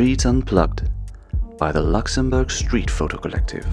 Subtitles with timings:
[0.00, 0.88] Streets Unplugged
[1.58, 3.66] by the Luxembourg Street Photo Collective.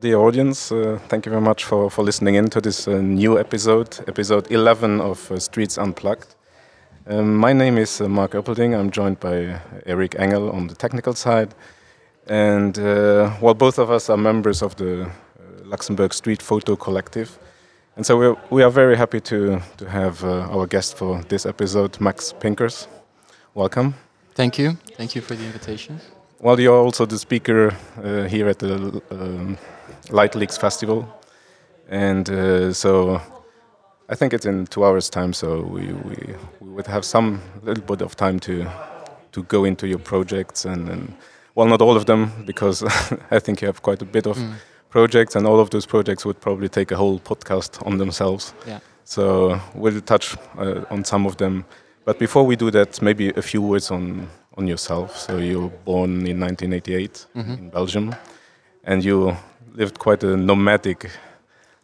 [0.00, 3.38] Dear audience, uh, thank you very much for, for listening in to this uh, new
[3.38, 6.34] episode, episode 11 of uh, Streets Unplugged.
[7.06, 8.76] Um, my name is uh, Mark Oppelding.
[8.76, 11.54] I'm joined by Eric Engel on the technical side.
[12.26, 15.08] And uh, well, both of us are members of the uh,
[15.64, 17.38] Luxembourg Street Photo Collective.
[17.96, 22.00] And so we're, we are very happy to, to have our guest for this episode,
[22.00, 22.86] Max Pinckers.
[23.54, 23.94] Welcome.
[24.34, 24.78] Thank you.
[24.96, 26.00] Thank you for the invitation.
[26.40, 27.76] Well, you're also the speaker
[28.28, 29.58] here at the um,
[30.10, 31.06] Light Leaks Festival,
[31.88, 33.20] and uh, so
[34.08, 35.34] I think it's in two hours' time.
[35.34, 38.66] So we, we, we would have some little bit of time to
[39.32, 41.14] to go into your projects and, and
[41.54, 42.82] well, not all of them because
[43.30, 44.54] I think you have quite a bit of mm.
[44.92, 48.54] Projects, and all of those projects would probably take a whole podcast on themselves.
[48.66, 48.78] Yeah.
[49.04, 51.64] So we'll touch uh, on some of them.
[52.04, 55.16] But before we do that, maybe a few words on on yourself.
[55.16, 57.58] So you were born in 1988 mm -hmm.
[57.58, 58.14] in Belgium,
[58.84, 59.36] and you
[59.74, 61.10] lived quite a nomadic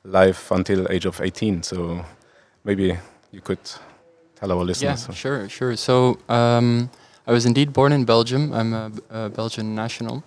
[0.04, 1.62] life until age of 18.
[1.62, 2.04] So
[2.62, 2.98] maybe
[3.30, 3.80] you could
[4.34, 5.06] tell our listeners.
[5.06, 5.76] Yeah, sure, sure.
[5.76, 6.90] So um,
[7.26, 8.52] I was indeed born in Belgium.
[8.52, 10.22] I'm a, a Belgian national,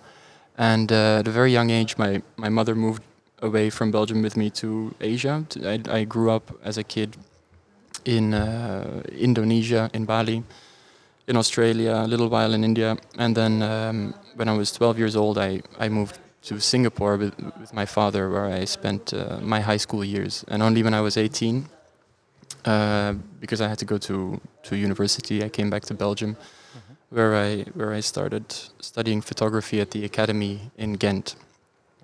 [0.58, 3.02] and uh, at a very young age, my my mother moved
[3.42, 5.44] away from Belgium with me to Asia.
[5.64, 7.16] I, I grew up as a kid
[8.04, 10.42] in uh, Indonesia, in Bali,
[11.26, 15.16] in Australia, a little while in India, and then um, when I was 12 years
[15.16, 19.60] old, I, I moved to Singapore with, with my father, where I spent uh, my
[19.60, 20.44] high school years.
[20.48, 21.68] And only when I was 18,
[22.64, 26.36] uh, because I had to go to, to university, I came back to Belgium.
[27.12, 28.44] Where I where I started
[28.80, 31.36] studying photography at the academy in Ghent,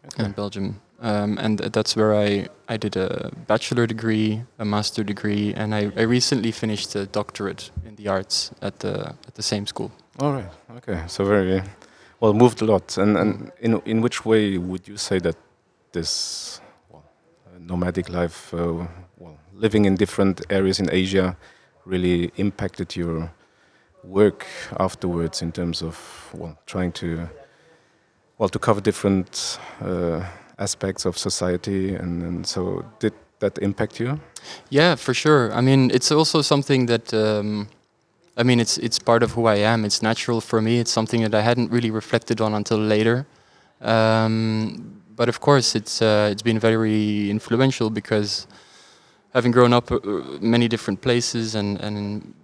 [0.06, 0.24] okay.
[0.24, 0.80] in Belgium.
[1.00, 5.92] Um, and that's where I, I did a bachelor degree, a master degree, and I,
[5.96, 9.92] I recently finished a doctorate in the arts at the at the same school.
[10.18, 10.50] All right.
[10.76, 11.04] Okay.
[11.06, 11.62] So very
[12.20, 12.98] well moved a lot.
[12.98, 15.36] And, and in, in which way would you say that
[15.92, 17.04] this well,
[17.60, 18.86] nomadic life, uh,
[19.16, 21.36] well, living in different areas in Asia,
[21.84, 23.30] really impacted your
[24.04, 24.46] work
[24.78, 27.28] afterwards in terms of well, trying to
[28.38, 30.24] well to cover different uh,
[30.58, 34.20] aspects of society, and, and so did that impact you?
[34.70, 35.52] Yeah, for sure.
[35.52, 37.12] I mean, it's also something that.
[37.12, 37.68] Um,
[38.36, 39.84] I mean, it's it's part of who I am.
[39.84, 40.78] It's natural for me.
[40.78, 43.26] It's something that I hadn't really reflected on until later.
[43.80, 48.46] Um, but of course, it's uh, it's been very influential because
[49.34, 49.98] having grown up uh,
[50.40, 52.34] many different places and and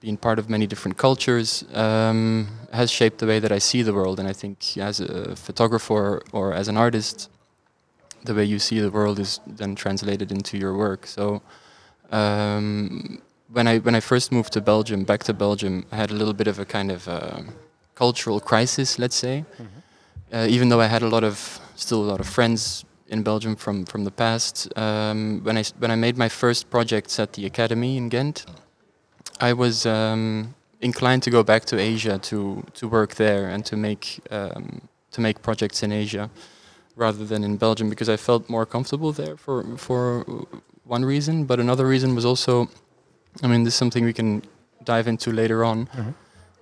[0.00, 3.92] being part of many different cultures um, has shaped the way that I see the
[3.92, 4.18] world.
[4.18, 7.30] And I think as a photographer or as an artist,
[8.24, 11.06] the way you see the world is then translated into your work.
[11.06, 11.42] So.
[12.10, 13.22] Um,
[13.52, 16.34] when I when I first moved to Belgium, back to Belgium, I had a little
[16.34, 17.42] bit of a kind of uh,
[17.94, 19.36] cultural crisis, let's say.
[19.38, 20.36] Mm -hmm.
[20.36, 23.56] uh, even though I had a lot of still a lot of friends in Belgium
[23.56, 27.46] from from the past, um, when I when I made my first projects at the
[27.46, 28.44] academy in Ghent,
[29.42, 32.38] I was um, inclined to go back to Asia to
[32.78, 34.66] to work there and to make um,
[35.14, 36.30] to make projects in Asia
[36.96, 40.00] rather than in Belgium because I felt more comfortable there for for
[40.84, 42.68] one reason, but another reason was also
[43.42, 44.42] I mean, this is something we can
[44.84, 46.10] dive into later on, mm-hmm.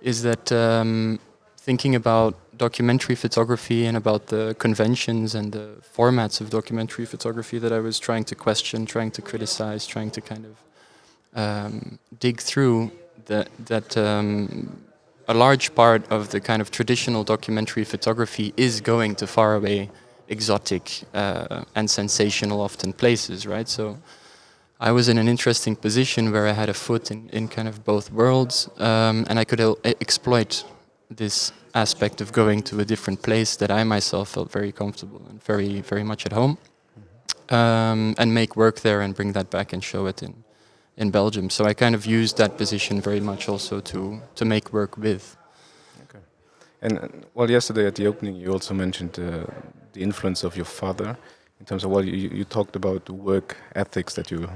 [0.01, 1.19] is that um,
[1.57, 5.67] thinking about documentary photography and about the conventions and the
[5.97, 10.21] formats of documentary photography that I was trying to question, trying to criticize, trying to
[10.21, 10.55] kind of
[11.35, 12.91] um, dig through,
[13.25, 14.81] that, that um,
[15.27, 19.89] a large part of the kind of traditional documentary photography is going to faraway,
[20.27, 23.67] exotic, uh, and sensational often places, right?
[23.67, 23.97] So
[24.79, 27.85] I was in an interesting position where I had a foot in, in kind of
[27.85, 30.65] both worlds, um, and I could exploit
[31.09, 35.43] this aspect of going to a different place that I myself felt very comfortable and
[35.43, 36.57] very, very much at home,
[37.49, 40.33] um, and make work there and bring that back and show it in,
[40.97, 41.49] in Belgium.
[41.49, 45.37] So I kind of used that position very much also to, to make work with.
[46.03, 46.23] Okay.
[46.81, 49.45] And well, yesterday at the opening, you also mentioned uh,
[49.93, 51.17] the influence of your father
[51.61, 54.49] in terms of well, you, you talked about the work ethics that you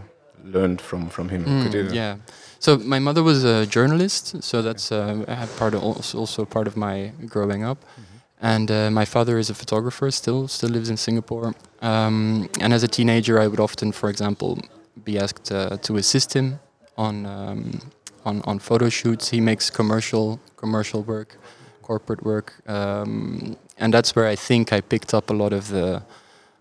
[0.44, 1.46] learned from from him?
[1.46, 2.18] Mm, yeah.
[2.60, 6.76] So my mother was a journalist, so that's uh, part of also, also part of
[6.76, 7.78] my growing up.
[7.78, 8.16] Mm -hmm.
[8.42, 11.54] And uh, my father is a photographer still, still lives in Singapore.
[11.82, 14.58] Um, and as a teenager, I would often, for example,
[15.04, 16.60] be asked uh, to assist him
[16.98, 17.80] on um,
[18.26, 19.30] on on photo shoots.
[19.30, 21.38] He makes commercial commercial work,
[21.82, 26.04] corporate work, um, and that's where I think I picked up a lot of the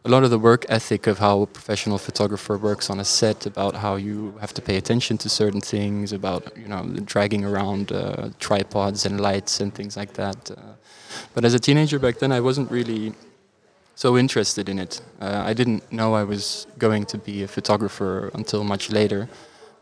[0.06, 3.46] a lot of the work ethic of how a professional photographer works on a set,
[3.46, 7.92] about how you have to pay attention to certain things, about you know dragging around
[7.92, 10.50] uh, tripods and lights and things like that.
[10.50, 10.74] Uh,
[11.34, 13.14] but as a teenager back then, I wasn't really
[13.94, 15.00] so interested in it.
[15.20, 19.28] Uh, I didn't know I was going to be a photographer until much later,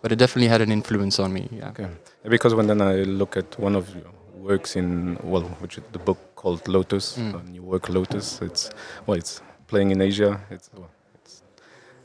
[0.02, 1.48] but it definitely had an influence on me.
[1.50, 1.68] Yeah.
[1.70, 1.88] Okay.
[2.28, 5.98] Because when then I look at one of your works in well, which is the
[5.98, 7.54] book called Lotus, Mm.
[7.54, 8.40] your work Lotus.
[8.42, 8.70] It's
[9.06, 10.40] well, it's playing in Asia.
[10.50, 11.42] It's, well, it's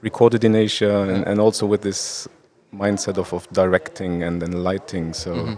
[0.01, 1.29] recorded in Asia, and, Yeah.
[1.31, 2.27] and also with this
[2.73, 5.13] mindset of, of directing and then lighting.
[5.13, 5.57] So, Mhm.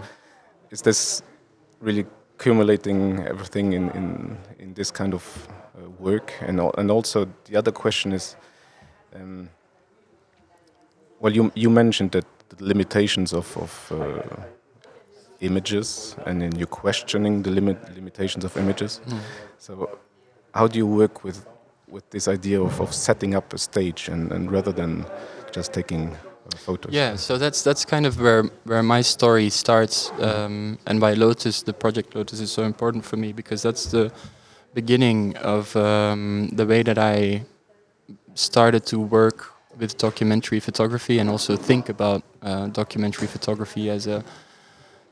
[0.70, 1.22] is this
[1.80, 2.04] really
[2.40, 6.32] accumulating everything in in, in this kind of uh, work?
[6.40, 8.36] And and also the other question is.
[9.14, 9.50] Um,
[11.20, 14.22] well, you you mentioned that the limitations of, of uh,
[15.40, 19.00] images, and then you're questioning the limit limitations of images.
[19.06, 19.18] Mm.
[19.58, 19.98] So,
[20.54, 21.46] how do you work with
[21.88, 25.04] with this idea of, of setting up a stage, and, and rather than
[25.52, 26.16] just taking
[26.58, 26.92] photos?
[26.92, 31.62] Yeah, so that's that's kind of where where my story starts, um, and why Lotus,
[31.62, 34.12] the project Lotus, is so important for me because that's the
[34.74, 37.42] beginning of um, the way that I
[38.34, 44.24] started to work with documentary photography and also think about uh, documentary photography as a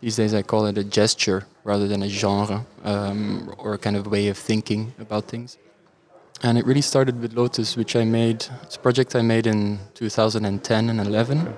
[0.01, 3.97] these days I call it a gesture rather than a genre um, or a kind
[3.97, 5.59] of way of thinking about things.
[6.43, 8.47] And it really started with Lotus, which I made.
[8.63, 11.55] It's a project I made in 2010 and 11.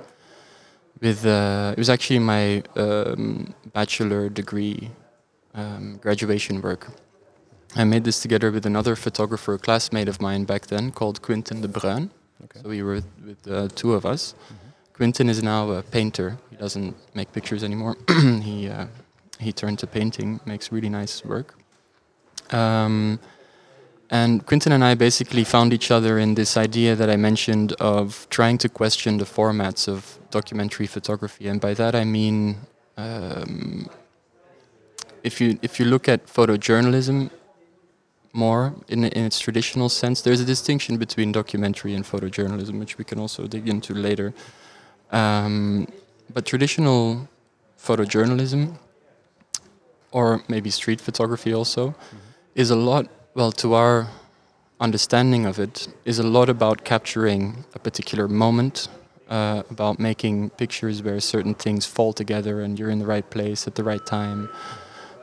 [1.00, 4.90] With uh, it was actually my um, bachelor degree
[5.54, 6.88] um, graduation work.
[7.76, 11.60] I made this together with another photographer, a classmate of mine back then, called Quinten
[11.60, 12.10] De Bruyn.
[12.44, 12.60] Okay.
[12.62, 14.34] So we were with uh, two of us.
[14.94, 16.38] Quinten is now a painter.
[16.50, 17.96] He doesn't make pictures anymore.
[18.42, 18.86] he uh,
[19.38, 21.54] he turned to painting, makes really nice work.
[22.50, 23.18] Um,
[24.10, 28.26] and Quinten and I basically found each other in this idea that I mentioned of
[28.30, 32.56] trying to question the formats of documentary photography, and by that I mean,
[32.96, 33.88] um,
[35.22, 37.30] if you if you look at photojournalism
[38.32, 43.04] more in in its traditional sense, there's a distinction between documentary and photojournalism, which we
[43.04, 44.32] can also dig into later.
[45.12, 45.86] Um,
[46.32, 47.28] but traditional
[47.78, 48.78] photojournalism,
[50.12, 51.94] or maybe street photography also,
[52.54, 53.08] is a lot,
[53.40, 54.06] well, to our
[54.80, 58.88] understanding of it, is a lot about capturing a particular moment,
[59.30, 63.66] uh, about making pictures where certain things fall together and you're in the right place
[63.66, 64.50] at the right time,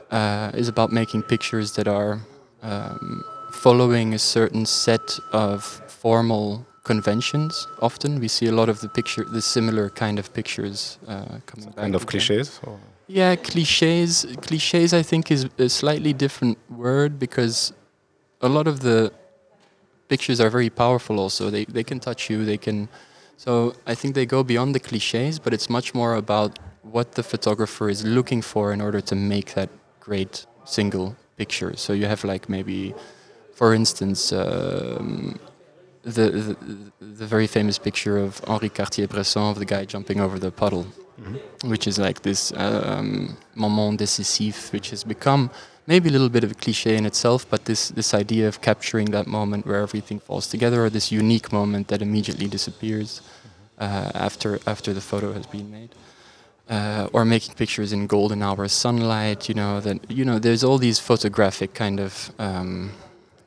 [0.10, 2.20] uh, is about making pictures that are
[2.64, 7.68] um, following a certain set of formal conventions.
[7.84, 11.70] Often we see a lot of the picture, the similar kind of pictures uh, coming
[11.70, 11.84] back.
[11.86, 12.60] Kind of cliches.
[12.64, 12.80] Or?
[13.06, 14.26] Yeah, cliches.
[14.42, 17.74] Cliches, I think, is a slightly different word because
[18.42, 19.12] a lot of the
[20.08, 21.20] pictures are very powerful.
[21.20, 22.46] Also, they they can touch you.
[22.46, 22.90] They can.
[23.38, 27.24] So I think they go beyond the cliches, but it's much more about what the
[27.24, 29.70] photographer is looking for in order to make that
[30.00, 31.76] great single picture.
[31.76, 32.94] So you have like maybe,
[33.54, 34.32] for instance.
[34.32, 35.40] Um,
[36.04, 36.56] the, the
[37.02, 40.88] the very famous picture of Henri Cartier-Bresson of the guy jumping over the puddle,
[41.66, 45.50] which is like this um, moment décisif, which has become
[45.88, 49.12] maybe a little bit of a cliche in itself, but this this idea of capturing
[49.12, 53.22] that moment where everything falls together, or this unique moment that immediately disappears
[53.80, 55.90] uh, after after the photo has been made.
[56.70, 60.78] Uh, or making pictures in golden hour sunlight, you know that you know there's all
[60.78, 62.92] these photographic kind of um,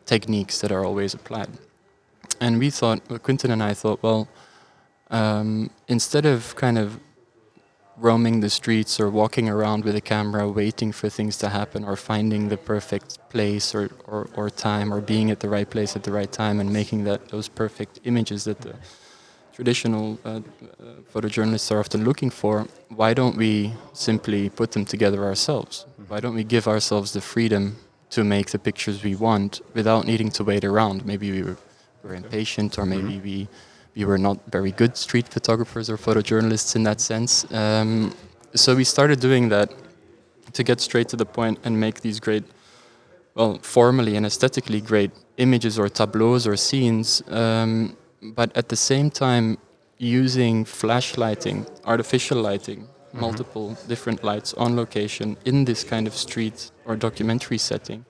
[0.07, 1.51] techniques that are always applied.
[2.41, 4.27] And we thought, well, Quinten and I thought, well,
[5.11, 6.99] um, instead of kind of
[8.01, 11.97] roaming the streets or walking around with a camera waiting for things to happen or
[11.97, 16.03] finding the perfect place or, or, or time or being at the right place at
[16.05, 18.75] the right time and making that those perfect images that the
[19.53, 20.41] traditional uh, uh,
[21.13, 25.85] photojournalists are often looking for, why don't we simply put them together ourselves?
[26.09, 27.77] Why don't we give ourselves the freedom
[28.11, 31.05] to make the pictures we want without needing to wait around?
[31.05, 31.59] Maybe we were,
[32.03, 33.49] were impatient or maybe we
[33.95, 37.51] we were not very good street photographers or photojournalists in that sense.
[37.53, 38.15] Um,
[38.55, 39.73] so we started doing that
[40.53, 42.45] to get straight to the point and make these great,
[43.35, 49.11] well, formally and aesthetically great images or tableaus or scenes, um, but at the same
[49.11, 49.59] time
[49.99, 56.71] using flash lighting, artificial lighting, multiple different lights on location in this kind of street
[56.85, 58.05] or documentary setting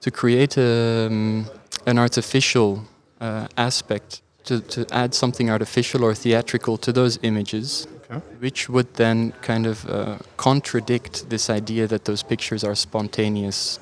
[0.00, 1.46] to create um,
[1.86, 2.84] an artificial
[3.20, 8.20] uh, aspect to, to add something artificial or theatrical to those images, Okay.
[8.40, 13.78] which would then kind of uh, contradict this idea that those pictures are spontaneous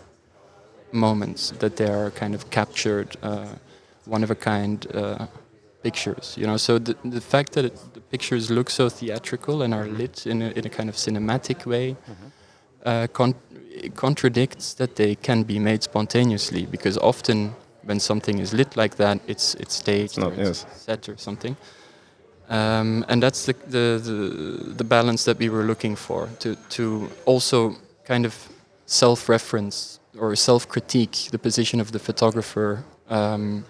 [0.93, 3.47] moments, that they are kind of captured uh,
[4.05, 5.27] one of a kind uh,
[5.83, 6.35] pictures.
[6.37, 9.87] You know, so the the fact that it, the pictures look so theatrical and are
[9.87, 11.97] lit in a, in a kind of cinematic way
[12.85, 13.35] uh, con-
[13.95, 17.55] contradicts that they can be made spontaneously because often
[17.87, 20.85] when something is lit like that, it's it's staged not, or it's yes.
[20.85, 21.57] set or something.
[22.49, 27.09] Um, and that's the, the, the the balance that we were looking for to to
[27.25, 28.35] also kind of
[28.87, 32.85] self-reference or self-critique the position of the photographer.
[33.09, 33.65] Um,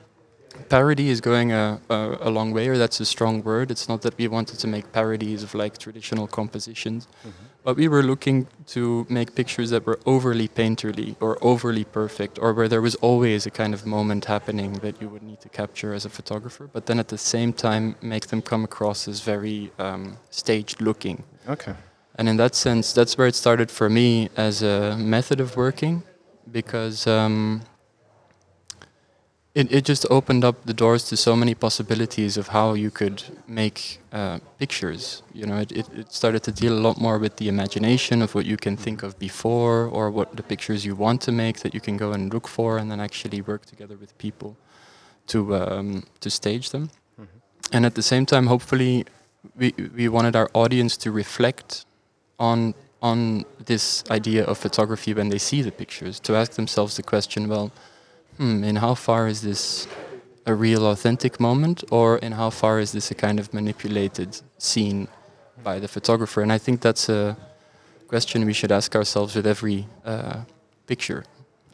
[0.69, 3.71] parody is going a, a, a long way, or that's a strong word.
[3.71, 7.09] It's not that we wanted to make parodies of like traditional compositions,
[7.65, 12.53] but we were looking to make pictures that were overly painterly or overly perfect, or
[12.53, 15.95] where there was always a kind of moment happening that you would need to capture
[15.95, 19.71] as a photographer, but then at the same time make them come across as very
[19.79, 21.25] um, staged looking.
[21.49, 21.75] Okay.
[22.19, 26.03] And in that sense, that's where it started for me as a method of working,
[26.51, 27.63] because um,
[29.57, 33.23] it, it just opened up the doors to so many possibilities of how you could
[33.49, 35.23] make uh, pictures.
[35.33, 38.35] You know, it, it, it started to deal a lot more with the imagination of
[38.35, 41.73] what you can think of before, or what the pictures you want to make that
[41.73, 44.59] you can go and look for, and then actually work together with people
[45.29, 46.91] to um, to stage them.
[47.73, 49.07] And at the same time, hopefully,
[49.57, 51.87] we we wanted our audience to reflect
[52.39, 57.03] on on this idea of photography when they see the pictures, to ask themselves the
[57.03, 57.71] question, well
[58.39, 59.87] hmm, in how far is this
[60.47, 65.09] a real authentic moment or in how far is this a kind of manipulated scene
[65.65, 67.37] by the photographer and i think that's a
[68.09, 70.39] question we should ask ourselves with every uh,
[70.87, 71.25] picture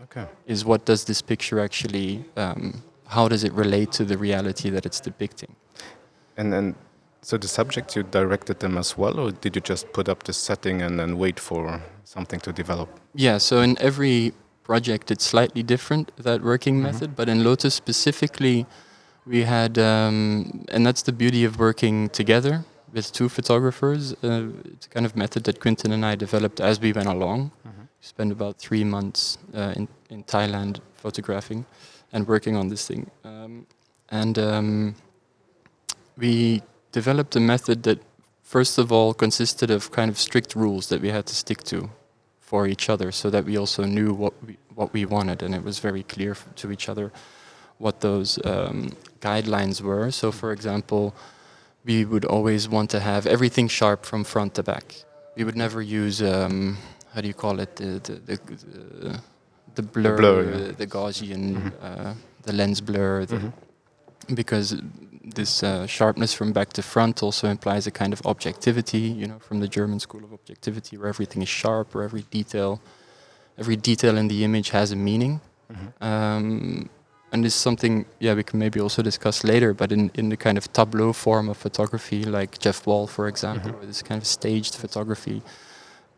[0.04, 0.26] Okay.
[0.46, 4.84] is what does this picture actually um, how does it relate to the reality that
[4.86, 5.54] it's depicting
[6.36, 6.74] And then,
[7.22, 10.32] so the subject you directed them as well, or did you just put up the
[10.32, 12.88] setting and then wait for something to develop?
[13.14, 14.32] Yeah, so in every
[14.64, 18.66] project it's slightly different, that working method, but in Lotus specifically,
[19.26, 24.12] we had, um, and that's the beauty of working together with two photographers.
[24.22, 27.52] Uh, it's a kind of method that Quinten and I developed as we went along.
[27.64, 31.64] We spent about three months uh, in, in Thailand photographing
[32.12, 33.10] and working on this thing.
[33.24, 33.66] Um,
[34.10, 34.94] and um,
[36.16, 37.98] we developed a method that,
[38.42, 41.90] first of all, consisted of kind of strict rules that we had to stick to
[42.52, 45.64] for each other, so that we also knew what we what we wanted, and it
[45.64, 47.10] was very clear f- to each other
[47.78, 48.90] what those um,
[49.20, 50.10] guidelines were.
[50.10, 51.02] So, for example,
[51.84, 54.86] we would always want to have everything sharp from front to back.
[55.36, 56.76] We would never use um,
[57.14, 58.36] how do you call it the the the,
[59.04, 59.20] the,
[59.74, 60.72] the blur, blur, yeah.
[60.80, 63.38] the Gaussian, uh, the lens blur, the,
[64.34, 64.76] because
[65.24, 69.38] this uh, sharpness from back to front also implies a kind of objectivity, you know,
[69.38, 72.80] from the German school of objectivity, where everything is sharp, where every detail,
[73.56, 75.40] every detail in the image has a meaning.
[76.00, 76.88] Um,
[77.32, 80.36] and this is something, yeah, we can maybe also discuss later, but in, in the
[80.36, 84.26] kind of tableau form of photography, like Jeff Wall, for example, or this kind of
[84.26, 85.40] staged photography,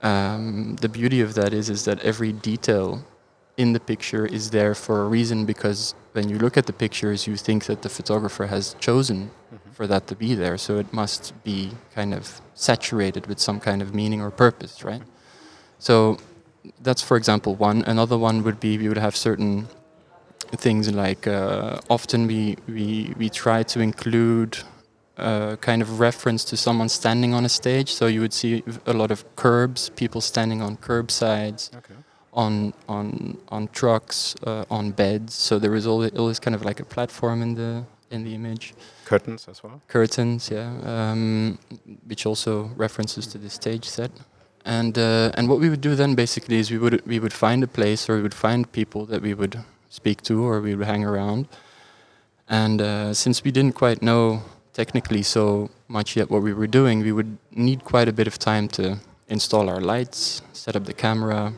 [0.03, 3.05] um, the beauty of that is, is that every detail
[3.57, 7.27] in the picture is there for a reason because when you look at the pictures,
[7.27, 9.31] you think that the photographer has chosen
[9.73, 10.57] for that to be there.
[10.59, 15.03] So it must be kind of saturated with some kind of meaning or purpose, right?
[15.79, 16.19] So
[16.81, 17.83] that's, for example, one.
[17.83, 19.69] Another one would be we would have certain
[20.57, 24.59] things like uh, often we, we, we try to include
[25.17, 27.93] a kind of reference to someone standing on a stage.
[27.93, 31.95] So you would see a lot of curbs, people standing on curbsides Okay.
[32.35, 35.35] On on on trucks, uh, on beds.
[35.35, 38.75] So there is always, always kind of like a platform in the in the image.
[39.05, 39.81] Curtains as well.
[39.89, 41.59] Curtains, yeah, um,
[42.07, 44.11] which also references to the stage set.
[44.65, 47.63] And uh, and what we would do then basically is we would we would find
[47.63, 50.87] a place or we would find people that we would speak to or we would
[50.87, 51.49] hang around.
[52.49, 57.01] And uh, since we didn't quite know technically so much yet what we were doing,
[57.01, 58.99] we would need quite a bit of time to
[59.29, 61.53] install our lights, set up the camera,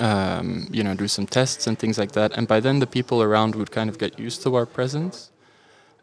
[0.00, 2.36] um, you know, do some tests and things like that.
[2.36, 5.30] And by then, the people around would kind of get used to our presence,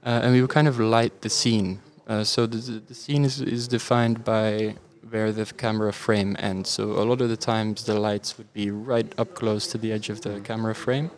[0.05, 1.79] uh, and we would kind of light the scene.
[2.07, 4.75] Uh, so the, the scene is, is defined by
[5.09, 6.69] where the camera frame ends.
[6.69, 9.91] So a lot of the times, the lights would be right up close to the
[9.91, 11.11] edge of the camera frame,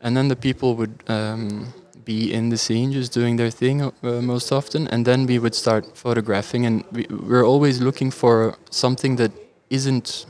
[0.00, 1.02] and then the people would.
[1.08, 1.72] Um,
[2.08, 5.54] be in the scene, just doing their thing uh, most often, and then we would
[5.54, 6.64] start photographing.
[6.64, 9.32] And we, we're always looking for something that
[9.68, 10.24] isn't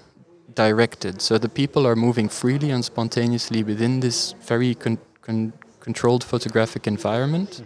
[0.66, 1.22] directed.
[1.22, 6.86] So the people are moving freely and spontaneously within this very con- con- controlled photographic
[6.86, 7.62] environment.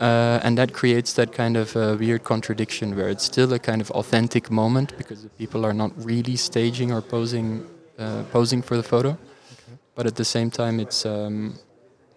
[0.00, 3.80] Uh, and that creates that kind of uh, weird contradiction where it's still a kind
[3.80, 7.48] of authentic moment because the people are not really staging or posing,
[7.98, 9.16] uh, posing for the photo.
[9.94, 11.54] But at the same time, it's um,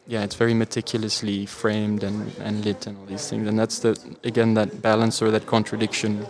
[0.08, 3.48] yeah, it's very meticulously framed and, and lit and all these things.
[3.48, 3.91] And that's the
[4.24, 6.25] again that balance or that contradiction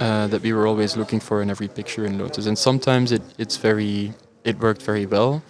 [0.00, 2.46] uh, that we were always looking for in every picture in Lotus.
[2.46, 4.12] And sometimes it, it's very
[4.44, 5.42] it worked very well.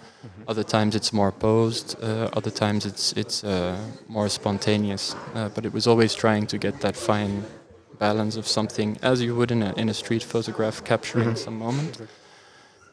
[0.47, 1.95] Other times it's more posed.
[2.01, 3.77] Uh, other times it's it's uh,
[4.07, 5.15] more spontaneous.
[5.35, 7.43] Uh, but it was always trying to get that fine
[7.99, 12.01] balance of something, as you would in a in a street photograph, capturing some moment.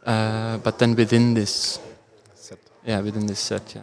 [0.07, 1.81] Uh, but then within this,
[2.35, 2.59] Set.
[2.87, 3.83] yeah, within this set, yeah.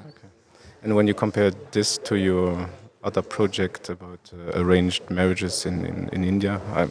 [0.84, 2.70] And when you compare this to your
[3.04, 6.88] other project about uh, arranged marriages in, in, in India, I,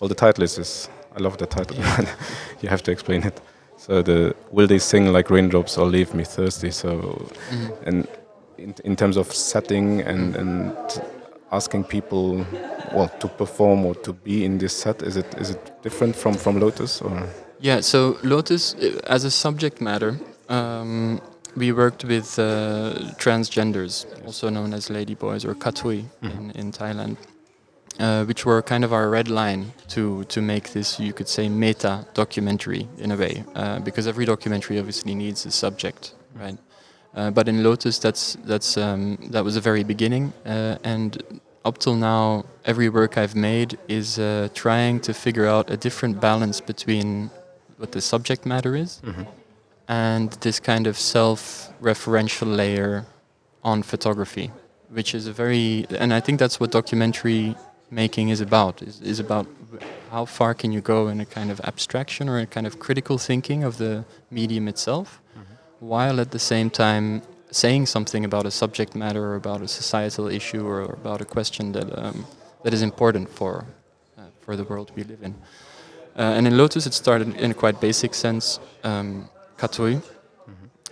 [0.00, 0.88] well, the title is this.
[1.16, 1.76] I love the title.
[2.62, 3.40] you have to explain it.
[3.76, 6.70] So the will they sing like raindrops or leave me thirsty?
[6.70, 6.88] So,
[7.50, 7.72] Mhm.
[7.86, 8.08] and
[8.58, 10.72] in, in terms of setting and and
[11.52, 12.46] asking people,
[12.94, 16.34] well, to perform or to be in this set, is it is it different from
[16.34, 17.28] from Lotus or?
[17.62, 21.20] Yeah, so Lotus, uh, as a subject matter, um,
[21.56, 27.16] we worked with uh, transgenders, also known as ladyboys or kathoey in, in Thailand,
[28.00, 31.48] uh, which were kind of our red line to, to make this, you could say,
[31.48, 36.58] meta documentary in a way, uh, because every documentary obviously needs a subject, right?
[37.14, 41.78] Uh, but in Lotus, that's that's um, that was the very beginning, uh, and up
[41.78, 46.60] till now, every work I've made is uh, trying to figure out a different balance
[46.60, 47.30] between
[47.76, 49.00] what the subject matter is
[49.88, 53.04] and this kind of self-referential layer
[53.62, 54.50] on photography,
[54.90, 57.56] which is a very, and I think that's what documentary
[57.90, 58.82] making is about.
[58.82, 59.46] Is, is about
[60.10, 63.18] how far can you go in a kind of abstraction or a kind of critical
[63.18, 65.20] thinking of the medium itself,
[65.80, 70.28] while at the same time saying something about a subject matter or about a societal
[70.28, 72.26] issue or about a question that um,
[72.62, 73.64] that is important for
[74.18, 75.34] uh, for the world we live in.
[76.16, 80.02] Uh, and in Lotus, it started in a quite basic sense, um, kathoey,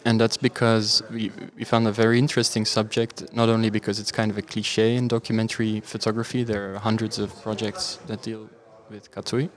[0.09, 1.25] and that's because we,
[1.59, 5.05] we found a very interesting subject, not only because it's kind of a cliche in
[5.19, 8.43] documentary photography, there are hundreds of projects that deal
[8.93, 9.49] with kathoey,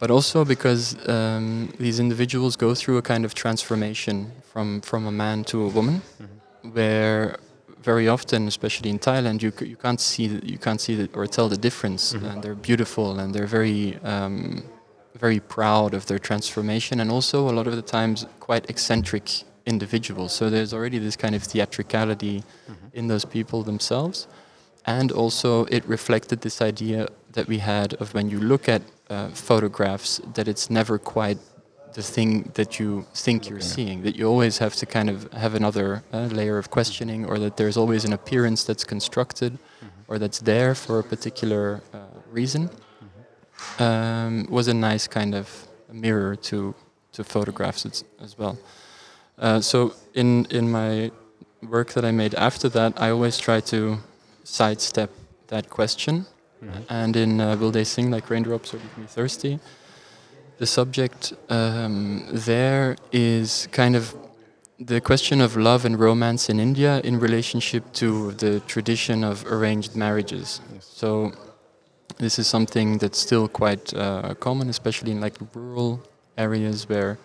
[0.00, 4.16] but also because um, these individuals go through a kind of transformation
[4.52, 5.96] from, from a man to a woman,
[6.76, 7.36] where
[7.90, 11.26] very often, especially in Thailand, you, you can't see the, you can't see the, or
[11.26, 12.02] tell the difference.
[12.12, 14.62] And they're beautiful and they're very um,
[15.18, 19.24] very proud of their transformation, and also a lot of the times quite eccentric
[19.68, 20.32] individuals.
[20.32, 22.42] So there's already this kind of theatricality
[22.92, 24.26] in those people themselves,
[24.86, 29.28] and also it reflected this idea that we had of when you look at uh,
[29.28, 31.38] photographs that it's never quite
[31.94, 35.54] the thing that you think you're seeing that you always have to kind of have
[35.54, 39.58] another uh, layer of questioning or that there's always an appearance that's constructed
[40.08, 41.98] or that's there for a particular uh,
[42.30, 42.68] reason
[43.78, 46.74] um, was a nice kind of mirror to
[47.12, 48.56] to photographs as, as well.
[49.38, 51.10] Uh, so in in my
[51.62, 53.98] work that I made after that, I always try to
[54.44, 55.10] sidestep
[55.48, 56.26] that question.
[56.88, 59.60] And in uh, Will They Sing Like Raindrops or Leave Me Thirsty,
[60.58, 64.14] the subject um, there is kind of
[64.80, 69.94] the question of love and romance in India in relationship to the tradition of arranged
[69.96, 70.60] marriages.
[70.80, 71.32] So
[72.18, 76.02] this is something that's still quite uh, common, especially in like rural
[76.36, 77.18] areas where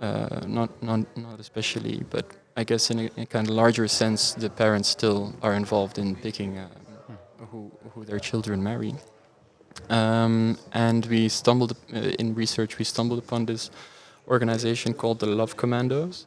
[0.00, 2.24] uh, not not not especially, but
[2.56, 5.98] I guess in a, in a kind of larger sense, the parents still are involved
[5.98, 6.68] in picking uh,
[7.50, 8.94] who who their children marry.
[9.90, 12.78] Um, and we stumbled uh, in research.
[12.78, 13.70] We stumbled upon this
[14.26, 16.26] organization called the Love Commandos,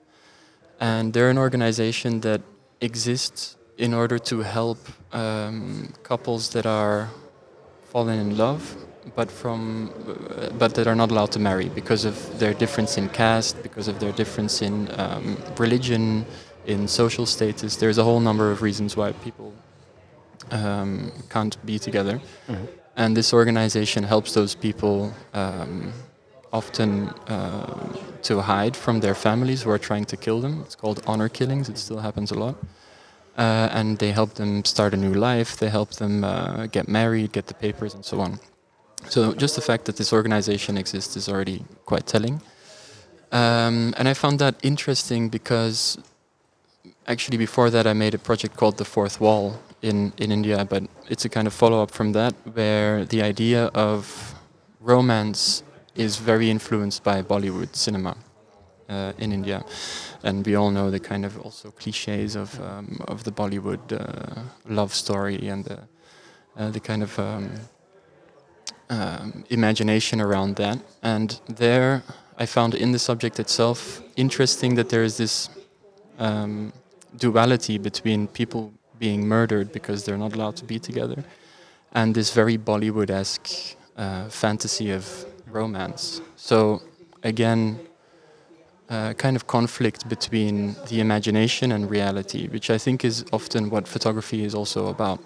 [0.79, 2.41] and they're an organization that
[2.79, 4.77] exists in order to help
[5.13, 7.09] um, couples that are
[7.91, 8.75] fallen in love,
[9.15, 9.91] but from
[10.57, 13.99] but that are not allowed to marry because of their difference in caste, because of
[13.99, 16.25] their difference in um, religion,
[16.65, 17.75] in social status.
[17.75, 19.53] There's a whole number of reasons why people
[20.51, 22.21] um, can't be together,
[22.95, 25.13] and this organization helps those people.
[25.33, 25.93] Um,
[26.53, 30.61] often uh, to hide from their families who are trying to kill them.
[30.65, 31.69] It's called honor killings.
[31.69, 32.55] It still happens a lot.
[33.37, 35.57] Uh, and they help them start a new life.
[35.57, 38.39] They help them uh, get married, get the papers, and so on.
[39.09, 42.41] So just the fact that this organization exists is already quite telling.
[43.31, 45.97] Um, and I found that interesting because
[47.07, 50.83] actually before that I made a project called The Fourth Wall in, in India, but
[51.09, 54.35] it's a kind of follow up from that where the idea of
[54.79, 55.63] romance
[55.95, 58.15] is very influenced by Bollywood cinema
[58.89, 59.63] uh, in India,
[60.23, 64.41] and we all know the kind of also cliches of um, of the Bollywood uh,
[64.67, 65.79] love story and the
[66.57, 67.49] uh, the kind of um,
[68.91, 70.77] um, imagination around that.
[71.01, 72.03] And there,
[72.37, 75.49] I found in the subject itself interesting that there is this
[76.19, 76.73] um,
[77.17, 81.23] duality between people being murdered because they're not allowed to be together,
[81.93, 86.21] and this very Bollywood-esque uh, fantasy of romance.
[86.35, 86.81] So
[87.23, 87.79] again,
[88.89, 93.87] uh, kind of conflict between the imagination and reality, which I think is often what
[93.87, 95.19] photography is also about.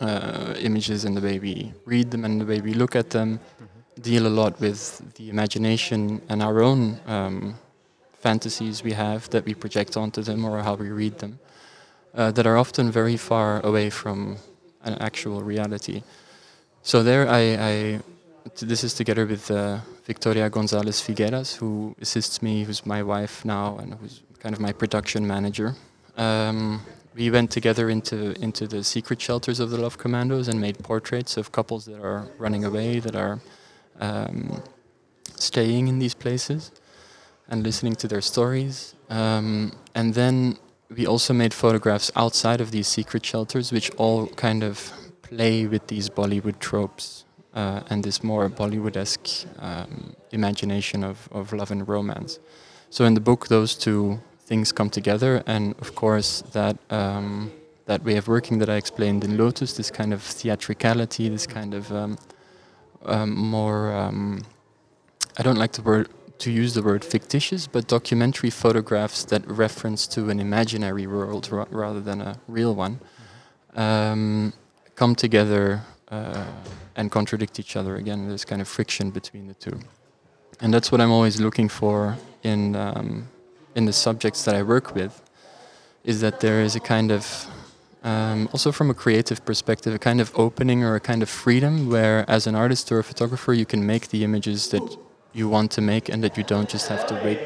[0.00, 3.38] Uh, images and the way we read them and the way we look at them
[3.38, 4.00] mm-hmm.
[4.00, 7.54] deal a lot with the imagination and our own um,
[8.14, 11.38] fantasies we have that we project onto them or how we read them
[12.14, 14.36] uh, that are often very far away from
[14.84, 16.02] an actual reality.
[16.82, 18.00] So there I, I
[18.60, 23.76] this is together with uh, Victoria Gonzalez Figueras, who assists me, who's my wife now,
[23.78, 25.74] and who's kind of my production manager.
[26.16, 26.80] Um,
[27.14, 31.36] we went together into into the secret shelters of the Love Commandos and made portraits
[31.36, 33.40] of couples that are running away, that are
[34.00, 34.62] um,
[35.34, 36.70] staying in these places,
[37.48, 38.94] and listening to their stories.
[39.08, 40.56] Um, and then
[40.96, 44.92] we also made photographs outside of these secret shelters, which all kind of
[45.22, 51.70] play with these Bollywood tropes uh, and this more Bollywood-esque um, imagination of, of love
[51.70, 52.38] and romance.
[52.90, 54.20] So in the book, those two
[54.50, 57.52] things come together, and of course that um,
[57.86, 61.72] that way of working that I explained in Lotus, this kind of theatricality, this kind
[61.72, 62.18] of um,
[63.06, 64.42] um more um,
[65.38, 66.08] I don't like the word
[66.44, 71.64] to use the word fictitious, but documentary photographs that reference to an imaginary world ra
[71.70, 72.98] rather than a real one
[73.76, 74.52] um,
[75.00, 75.82] come together
[76.16, 76.44] uh,
[76.96, 78.18] and contradict each other again.
[78.28, 79.78] There's kind of friction between the two,
[80.60, 83.28] and that's what I'm always looking for in um,
[83.74, 85.22] in the subjects that I work with.
[86.04, 87.46] Is that there is a kind of
[88.02, 91.90] um, also from a creative perspective, a kind of opening or a kind of freedom
[91.90, 94.96] where, as an artist or a photographer, you can make the images that
[95.32, 97.38] you want to make and that you don't just have to wait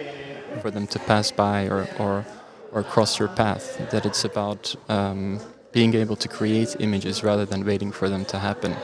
[0.61, 2.25] for them to pass by or, or,
[2.73, 3.91] or cross your path.
[3.91, 5.41] That it's about um,
[5.73, 8.77] being able to create images rather than waiting for them to happen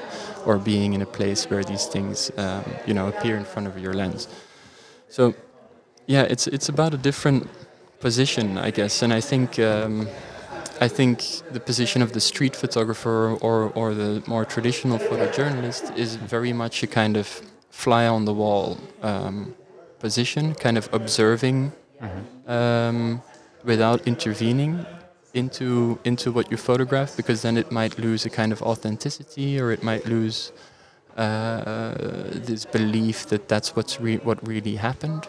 [0.44, 3.78] or being in a place where these things um, you know, appear in front of
[3.78, 4.26] your lens.
[5.08, 5.34] So
[6.10, 7.48] yeah, it's, it's about a different
[8.00, 9.02] position, I guess.
[9.02, 10.08] And I think um,
[10.80, 11.16] I think
[11.52, 16.82] the position of the street photographer or, or the more traditional photojournalist is very much
[16.82, 17.26] a kind of
[17.70, 19.54] fly on the wall um,
[20.00, 22.50] position, kind of observing mm-hmm.
[22.50, 23.22] um,
[23.62, 24.84] without intervening
[25.32, 29.70] into into what you photograph, because then it might lose a kind of authenticity, or
[29.70, 30.50] it might lose
[31.16, 31.94] uh,
[32.46, 35.28] this belief that that's what's re- what really happened.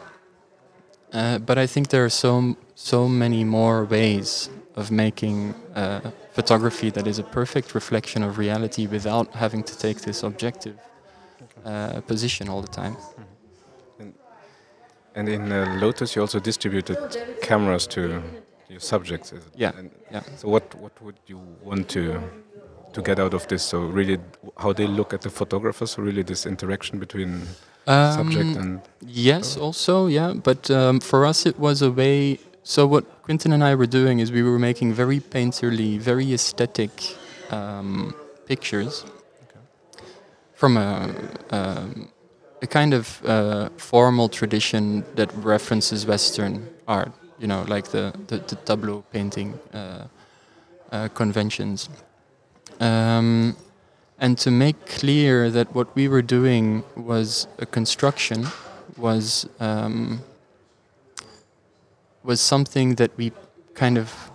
[1.13, 5.99] Uh, but I think there are so so many more ways of making uh,
[6.33, 10.77] photography that is a perfect reflection of reality without having to take this objective
[11.65, 12.95] uh, position all the time.
[13.99, 14.13] And,
[15.15, 16.97] and in uh, Lotus, you also distributed
[17.41, 18.23] cameras to
[18.69, 19.33] your subjects.
[19.55, 19.71] Yeah.
[20.11, 20.23] yeah.
[20.37, 22.21] So what what would you want to
[22.93, 23.63] to get out of this?
[23.63, 24.17] So really,
[24.57, 25.91] how they look at the photographers.
[25.91, 27.41] So really, this interaction between
[27.91, 30.33] um, subject and yes, also yeah.
[30.33, 32.39] But um, for us, it was a way.
[32.63, 36.91] So what Quinten and I were doing is we were making very painterly, very aesthetic
[37.49, 38.13] um,
[38.45, 39.05] pictures
[40.61, 41.09] from a,
[41.49, 42.07] um,
[42.61, 48.37] a kind of uh, formal tradition that references Western art, you know, like the, the,
[48.37, 50.05] the tableau painting uh,
[50.91, 51.89] uh, conventions.
[52.79, 53.55] Um,
[54.21, 58.47] and to make clear that what we were doing was a construction,
[58.95, 60.21] was um,
[62.23, 63.31] was something that we
[63.73, 64.31] kind of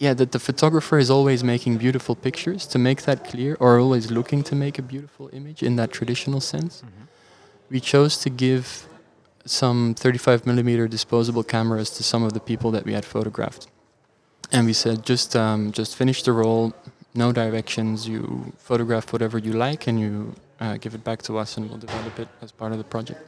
[0.00, 4.10] yeah, that the photographer is always making beautiful pictures to make that clear, or always
[4.10, 6.82] looking to make a beautiful image in that traditional sense.
[6.82, 7.04] Mm-hmm.
[7.70, 8.88] We chose to give
[9.46, 13.68] some 35 millimeter disposable cameras to some of the people that we had photographed,
[14.50, 16.74] and we said just um, just finish the roll,
[17.14, 18.08] no directions.
[18.08, 21.78] You photograph whatever you like, and you uh, give it back to us, and we'll
[21.78, 23.20] develop it as part of the project.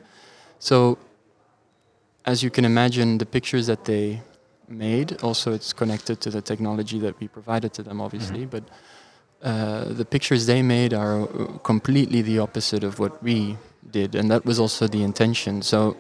[0.59, 0.99] So,
[2.25, 4.23] as you can imagine, the pictures that they
[4.69, 5.23] made.
[5.23, 8.47] Also, it's connected to the technology that we provided to them, obviously.
[8.47, 8.59] Mm-hmm.
[8.59, 8.65] But
[9.43, 13.57] uh, the pictures they made are uh, completely the opposite of what we
[13.91, 15.63] did, and that was also the intention.
[15.63, 15.97] So,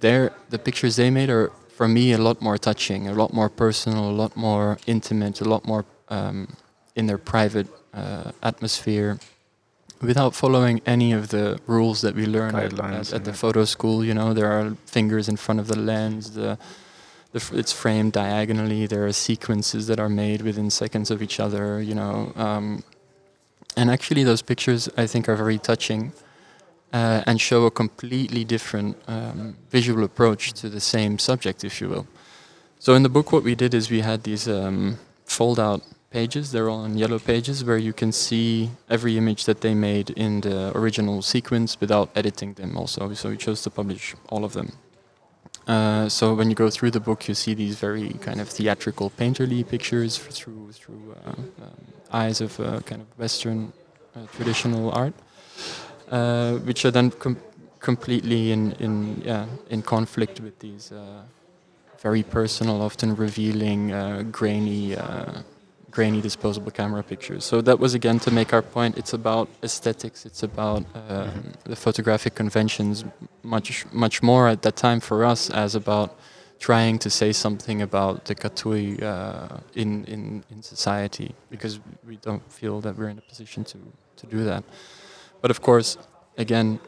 [0.00, 3.48] there, the pictures they made are, for me, a lot more touching, a lot more
[3.48, 6.48] personal, a lot more intimate, a lot more um,
[6.94, 9.18] in their private uh, atmosphere
[10.00, 14.04] without following any of the rules that we learn at, at, at, the photo school.
[14.04, 16.32] You know, there are fingers in front of the lens.
[16.32, 16.58] The
[17.34, 18.86] it's framed diagonally.
[18.86, 21.80] There are sequences that are made within seconds of each other.
[21.80, 22.84] You know, um,
[23.76, 26.12] and actually those pictures I think are very touching
[26.92, 31.88] uh, and show a completely different um, visual approach to the same subject, if you
[31.88, 32.06] will.
[32.78, 35.82] So in the book, what we did is we had these um, fold-out
[36.14, 36.44] pages.
[36.52, 40.32] They're all on yellow pages where you can see every image that they made in
[40.46, 42.70] the original sequence without editing them.
[42.80, 44.68] Also, so we chose to publish all of them.
[45.66, 49.10] Uh, so when you go through the book, you see these very kind of theatrical,
[49.22, 51.74] painterly pictures through through uh, um,
[52.22, 53.72] eyes of uh, kind of Western
[54.14, 55.14] uh, traditional art,
[56.10, 57.42] uh, which are then com-
[57.80, 58.94] completely in in
[59.30, 61.22] yeah in conflict with these uh,
[62.02, 63.82] very personal, often revealing,
[64.30, 64.96] grainy.
[65.94, 67.44] Grainy disposable camera pictures.
[67.44, 68.98] So that was again to make our point.
[68.98, 70.26] It's about aesthetics.
[70.26, 73.04] It's about um, the photographic conventions,
[73.42, 76.08] much much more at that time for us as about
[76.58, 81.78] trying to say something about the kathoey uh, in, in in society because
[82.08, 83.78] we don't feel that we're in a position to
[84.16, 84.64] to do that.
[85.40, 85.98] But of course,
[86.36, 86.80] again.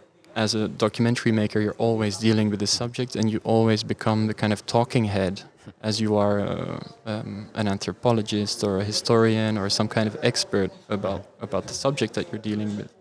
[0.46, 4.34] As a documentary maker, you're always dealing with the subject, and you always become the
[4.34, 5.34] kind of talking head
[5.82, 10.70] as you are uh, um, an anthropologist or a historian or some kind of expert
[10.88, 12.92] about about the subject that you're dealing with.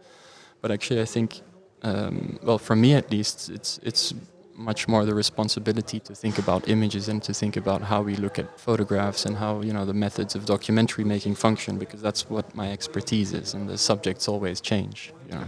[0.62, 1.42] But actually, I think,
[1.84, 4.14] um, well, for me at least, it's it's
[4.56, 8.40] much more the responsibility to think about images and to think about how we look
[8.40, 12.56] at photographs and how you know the methods of documentary making function because that's what
[12.56, 15.14] my expertise is, and the subjects always change.
[15.30, 15.48] You know.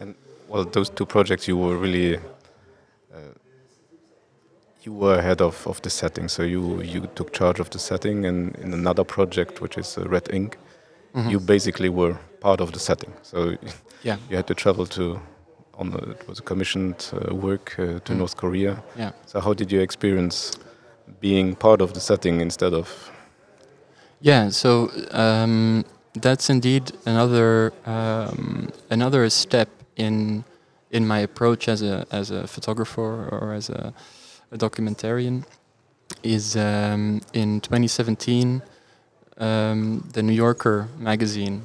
[0.00, 0.14] And
[0.48, 2.20] well, those two projects you were really uh,
[4.86, 8.24] you were ahead of, of the setting, so you you took charge of the setting,
[8.26, 10.56] and in another project, which is uh, Red Ink,
[11.14, 11.30] Mhm.
[11.30, 13.12] you basically were part of the setting.
[13.22, 13.38] So
[14.04, 14.18] Yeah.
[14.30, 15.18] you had to travel to
[15.78, 18.18] on the, it was a commissioned uh, work uh, to Mm.
[18.18, 18.76] North Korea.
[18.98, 19.10] Yeah.
[19.26, 20.52] So how did you experience
[21.20, 23.10] being part of the setting instead of
[24.20, 25.84] Yeah, so um,
[26.22, 30.44] that's indeed another um, another step in
[30.90, 33.92] in my approach as a as a photographer or as a,
[34.50, 35.44] a documentarian.
[36.22, 38.62] Is um, in 2017,
[39.38, 41.62] um, the New Yorker magazine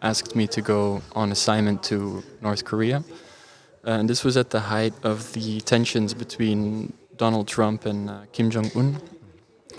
[0.00, 3.02] asked me to go on assignment to North Korea,
[3.84, 8.50] and this was at the height of the tensions between Donald Trump and uh, Kim
[8.50, 9.00] Jong Un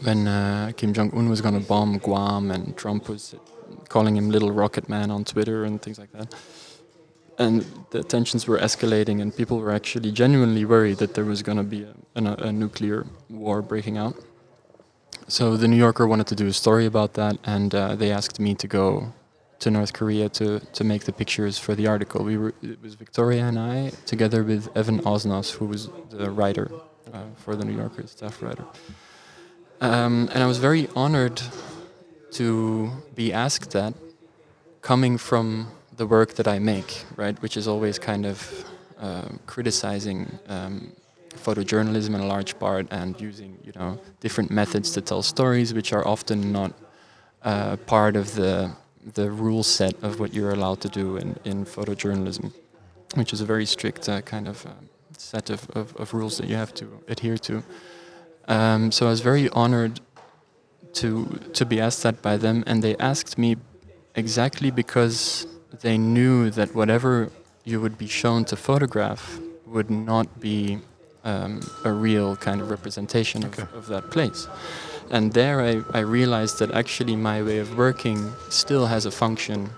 [0.03, 3.35] when uh, Kim Jong Un was going to bomb Guam and Trump was
[3.89, 6.33] calling him Little Rocket Man on Twitter and things like that.
[7.37, 11.57] And the tensions were escalating, and people were actually genuinely worried that there was going
[11.57, 14.15] to be a, a, a nuclear war breaking out.
[15.27, 18.39] So the New Yorker wanted to do a story about that, and uh, they asked
[18.39, 19.11] me to go
[19.59, 22.23] to North Korea to, to make the pictures for the article.
[22.23, 26.71] We were, it was Victoria and I, together with Evan Osnos, who was the writer
[27.13, 28.65] uh, for the New Yorker, staff writer.
[29.81, 31.41] Um, and I was very honored
[32.31, 33.93] to be asked that
[34.81, 38.65] coming from the work that I make, right, which is always kind of
[38.97, 40.91] um criticizing um,
[41.35, 45.93] photojournalism in a large part and using, you know, different methods to tell stories, which
[45.93, 46.71] are often not
[47.43, 48.71] uh, part of the
[49.13, 52.51] the rule set of what you're allowed to do in, in photojournalism,
[53.15, 56.47] which is a very strict uh, kind of um, set of, of, of rules that
[56.49, 57.63] you have to adhere to.
[58.47, 59.99] Um, so I was very honored
[60.93, 63.57] to to be asked that by them, and they asked me
[64.15, 65.47] exactly because
[65.81, 67.29] they knew that whatever
[67.63, 70.79] you would be shown to photograph would not be
[71.23, 73.67] um, a real kind of representation of, Okay.
[73.77, 74.47] of that place.
[75.09, 79.69] And there I, I realized that actually my way of working still has a function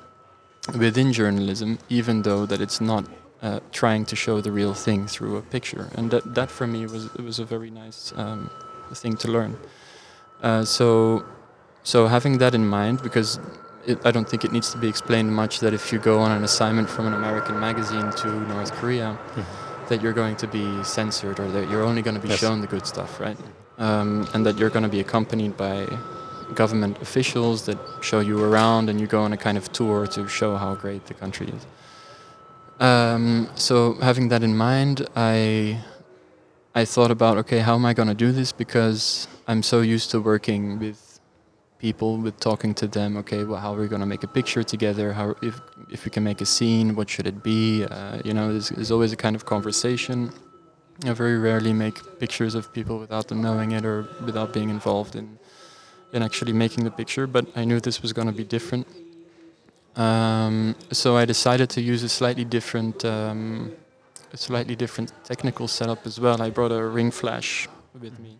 [0.78, 3.06] within journalism, even though that it's not
[3.42, 5.90] uh, trying to show the real thing through a picture.
[5.96, 8.50] And that, that for me was it was a very nice um,
[8.94, 9.58] thing to learn.
[10.42, 11.24] Uh, so
[11.84, 13.40] so having that in mind, because
[13.88, 16.32] it, I don't think it needs to be explained much that if you go on
[16.32, 19.18] an assignment from an American magazine to North Korea,
[19.90, 22.40] that you're going to be censored or that you're only going to be Yes.
[22.40, 23.38] shown the good stuff, right?
[23.78, 25.88] Um, and that you're going to be accompanied by
[26.56, 30.28] government officials that show you around and you go on a kind of tour to
[30.28, 31.66] show how great the country is.
[32.80, 35.80] Um, so having that in mind, I
[36.76, 38.52] I thought about okay, how am I going to do this?
[38.52, 41.00] Because I'm so used to working with
[41.80, 43.18] people, with talking to them.
[43.18, 45.14] Okay, well, how are we going to make a picture together?
[45.14, 45.60] How if
[45.90, 47.84] if we can make a scene, what should it be?
[47.86, 50.32] Uh, you know, there's, there's always a kind of conversation.
[51.06, 55.16] I very rarely make pictures of people without them knowing it or without being involved
[55.16, 55.38] in
[56.14, 57.28] in actually making the picture.
[57.28, 58.88] But I knew this was going to be different.
[59.96, 63.72] Um, so I decided to use a slightly different, um,
[64.32, 66.42] a slightly different technical setup as well.
[66.42, 67.68] I brought a ring flash
[68.00, 68.38] with me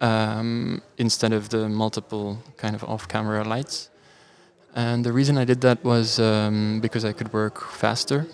[0.00, 3.90] um, instead of the multiple kind of off-camera lights.
[4.74, 8.26] And the reason I did that was um, because I could work faster,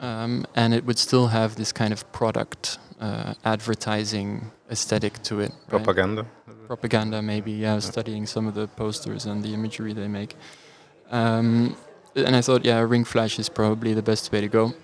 [0.00, 5.50] um, and it would still have this kind of product uh, advertising aesthetic to it.
[5.50, 5.68] right?
[5.68, 6.26] propaganda?
[6.66, 7.52] propaganda, maybe.
[7.52, 10.36] Yeah, studying some of the posters and the imagery they make.
[11.10, 11.76] Um,
[12.14, 14.74] and I thought, yeah, ring flash is probably the best way to go.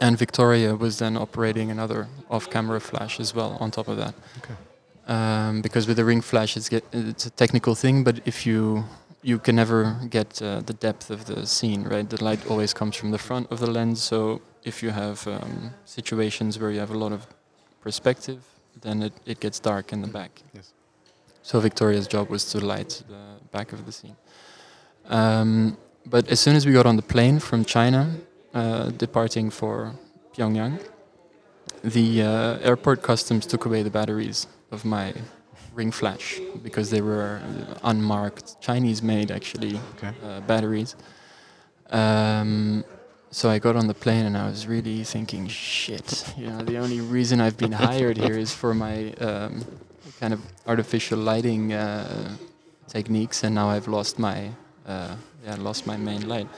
[0.00, 4.14] And Victoria was then operating another off-camera flash as well on top of that.
[4.38, 4.54] Okay.
[5.06, 8.84] Um, because with the ring flash, it's, get, it's a technical thing, but if you
[9.22, 12.08] you can never get uh, the depth of the scene, right?
[12.08, 15.74] The light always comes from the front of the lens, so if you have um,
[15.84, 17.26] situations where you have a lot of
[17.80, 18.44] perspective,
[18.80, 20.30] then it, it gets dark in the back.
[20.54, 20.72] Yes.
[21.42, 24.16] So Victoria's job was to light the back of the scene.
[25.06, 28.16] Um, but as soon as we got on the plane from China,
[28.54, 29.92] uh, departing for
[30.36, 30.78] Pyongyang,
[31.82, 35.14] the uh, airport customs took away the batteries of my
[35.74, 37.40] ring flash because they were
[37.84, 40.12] unmarked, Chinese-made actually Okay.
[40.24, 40.96] uh, batteries.
[41.90, 42.84] Um,
[43.30, 46.78] so I got on the plane and I was really thinking, shit, you know, the
[46.78, 49.64] only reason I've been hired here is for my um,
[50.20, 52.36] kind of artificial lighting uh,
[52.88, 54.50] techniques, and now I've lost my,
[54.86, 56.48] uh, yeah, lost my main light.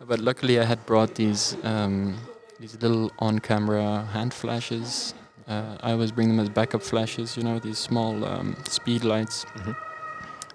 [0.00, 2.16] But luckily, I had brought these um,
[2.58, 5.14] these little on-camera hand flashes.
[5.46, 9.44] Uh, I always bring them as backup flashes, you know, these small um, speed lights.
[9.56, 9.76] Mhm.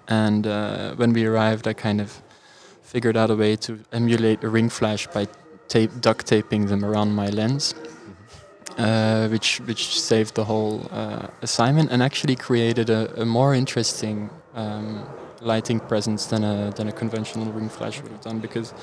[0.08, 2.22] And uh, when we arrived, I kind of
[2.82, 5.28] figured out a way to emulate a ring flash by
[5.68, 7.74] tape duct taping them around my lens,
[8.78, 14.30] uh, which which saved the whole uh, assignment and actually created a, a more interesting
[14.54, 15.06] um,
[15.40, 18.74] lighting presence than a than a conventional ring flash would have done because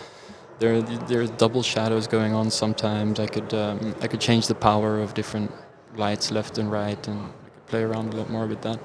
[0.59, 3.19] there there are double shadows going on sometimes.
[3.19, 5.51] I could um, I could change the power of different
[5.95, 8.79] lights left and right, and I could play around a lot more with that.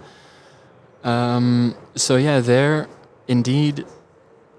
[1.04, 2.88] Um, so yeah, there
[3.28, 3.84] indeed,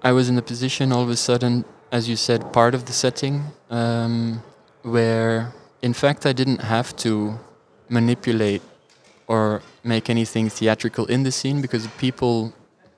[0.02, 2.92] I was in a position all of a sudden, as you said, part of the
[2.92, 4.42] setting um,
[4.82, 5.52] where,
[5.82, 7.38] in fact, I didn't have to
[7.88, 8.62] manipulate
[9.26, 12.52] or make anything theatrical in the scene because people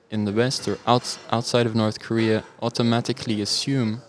[0.09, 4.01] in the West or outs- outside of North Korea automatically assume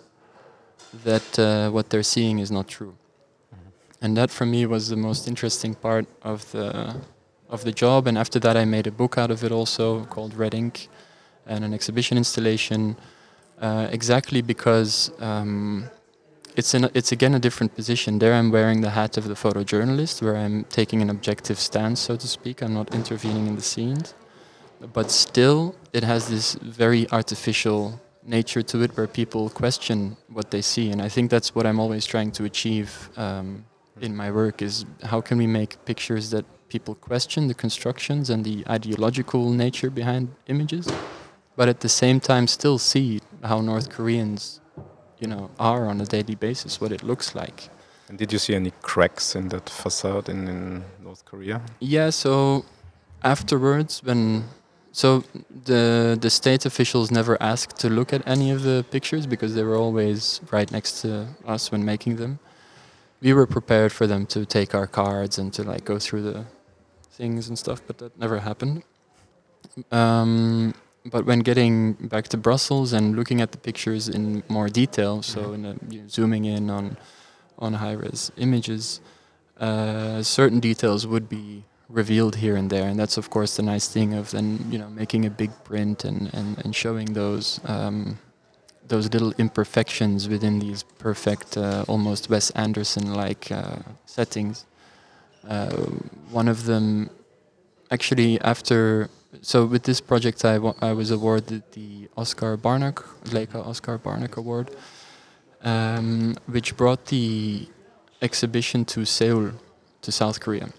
[1.03, 2.95] that uh, what they're seeing is not true.
[4.01, 6.95] And that for me was the most interesting part of the
[7.49, 8.07] of the job.
[8.07, 10.87] And after that, I made a book out of it also called Red Ink,
[11.45, 12.95] and an exhibition installation.
[13.59, 15.89] Uh, exactly because um,
[16.55, 18.19] it's in a, it's again a different position.
[18.19, 22.15] There, I'm wearing the hat of the photojournalist, where I'm taking an objective stance, so
[22.15, 22.61] to speak.
[22.63, 24.13] I'm not intervening in the scenes,
[24.93, 30.61] but still, it has this very artificial nature to it, where people question what they
[30.61, 33.65] see, and I think that's what I'm always trying to achieve um,
[34.01, 38.45] in my work: is how can we make pictures that people question the constructions and
[38.45, 40.87] the ideological nature behind images,
[41.55, 44.61] but at the same time still see how North Koreans,
[45.19, 47.69] you know, are on a daily basis, what it looks like.
[48.07, 51.61] And did you see any cracks in that facade in, in North Korea?
[51.79, 52.65] Yeah, so
[53.23, 54.45] afterwards, when
[54.91, 55.23] so
[55.65, 59.63] the the state officials never asked to look at any of the pictures because they
[59.63, 62.39] were always right next to us when making them.
[63.21, 66.45] We were prepared for them to take our cards and to like go through the
[67.11, 68.83] things and stuff, but that never happened.
[69.91, 70.73] Um,
[71.05, 75.53] but when getting back to Brussels and looking at the pictures in more detail, so
[75.53, 76.97] in a, you know, zooming in on
[77.57, 79.01] on high-res images,
[79.59, 83.87] uh, certain details would be revealed here and there, and that's of course the nice
[83.87, 87.59] thing of then you know making a big print and and, and showing those.
[87.65, 88.17] Um,
[88.89, 94.65] those little imperfections within these perfect, uh, almost Wes Anderson-like uh, settings.
[95.47, 95.69] Uh,
[96.31, 97.09] one of them,
[97.91, 99.09] actually, after
[99.41, 104.71] so with this project, I, I was awarded the Oskar Barnack, Leica Oskar Barnack Award,
[105.63, 107.67] um, which brought the
[108.21, 109.51] exhibition to Seoul,
[110.01, 110.69] to South Korea,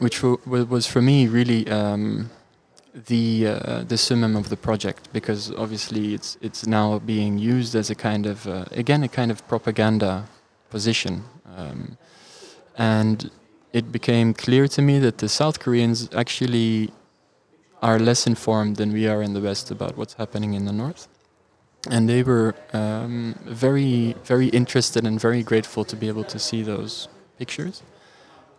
[0.00, 2.30] which w- w- was for me really um,
[2.94, 7.90] the uh, the summum of the project because obviously it's it's now being used as
[7.90, 10.24] a kind of uh, again a kind of propaganda
[10.70, 11.24] position,
[11.56, 11.96] um,
[12.76, 13.30] and
[13.72, 16.92] it became clear to me that the South Koreans actually
[17.80, 21.08] are less informed than we are in the West about what's happening in the North.
[21.90, 26.62] And they were um, very, very interested and very grateful to be able to see
[26.62, 27.82] those pictures.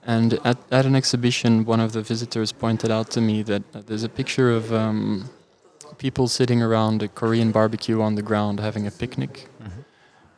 [0.06, 3.82] And at, at an exhibition, one of the visitors pointed out to me that uh,
[3.86, 5.30] there's a picture of um,
[5.97, 9.47] people sitting around a Korean barbecue on the ground having a picnic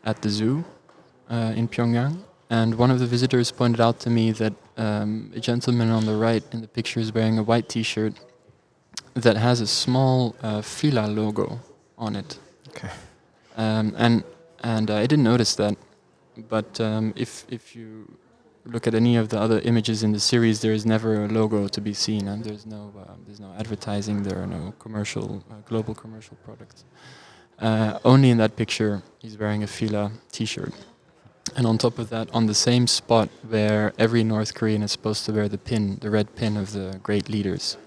[0.04, 0.64] at the zoo
[1.30, 2.20] uh, in Pyongyang.
[2.50, 6.16] And one of the visitors pointed out to me that um, a gentleman on the
[6.16, 8.14] right in the picture is wearing a white T-shirt
[9.16, 11.60] that has a small uh, Fila logo
[11.98, 12.38] on it.
[12.70, 12.90] Okay.
[13.58, 14.24] Um, and
[14.64, 15.76] and I didn't notice that,
[16.50, 18.18] but um, if if you
[18.66, 21.68] look at any of the other images in the series, there is never a logo
[21.68, 24.24] to be seen, and there's no um, there's no advertising.
[24.24, 26.84] There are no commercial uh, global commercial products.
[27.60, 30.74] Uh, only in that picture, he's wearing a Fila T-shirt,
[31.56, 35.26] and on top of that, on the same spot where every North Korean is supposed
[35.26, 37.78] to wear the pin, the red pin of the great leaders.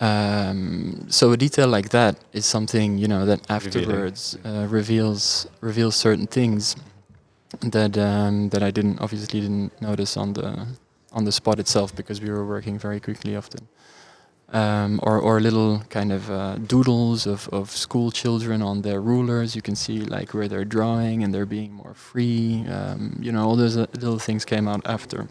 [0.00, 5.94] Um, so a detail like that is something you know that afterwards uh, reveals reveals
[5.94, 6.76] certain things
[7.60, 10.66] that um, that I didn't obviously didn't notice on the
[11.12, 13.68] on the spot itself because we were working very quickly often.
[14.52, 19.56] Um, or or little kind of uh, doodles of, of school children on their rulers.
[19.56, 22.64] You can see like where they're drawing and they're being more free.
[22.68, 25.22] Um, you know, all those uh, little things came out after,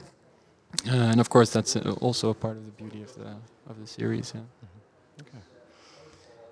[0.87, 3.37] uh, and of course that's uh, also a part of the beauty of the
[3.69, 4.33] of the series.
[4.35, 4.41] Yeah.
[5.21, 5.43] Okay.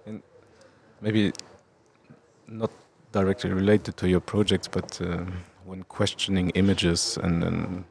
[0.06, 0.22] And
[1.02, 1.34] maybe
[2.48, 2.72] not
[3.12, 5.34] directly related to your project, but um,
[5.66, 7.84] when questioning images and, and,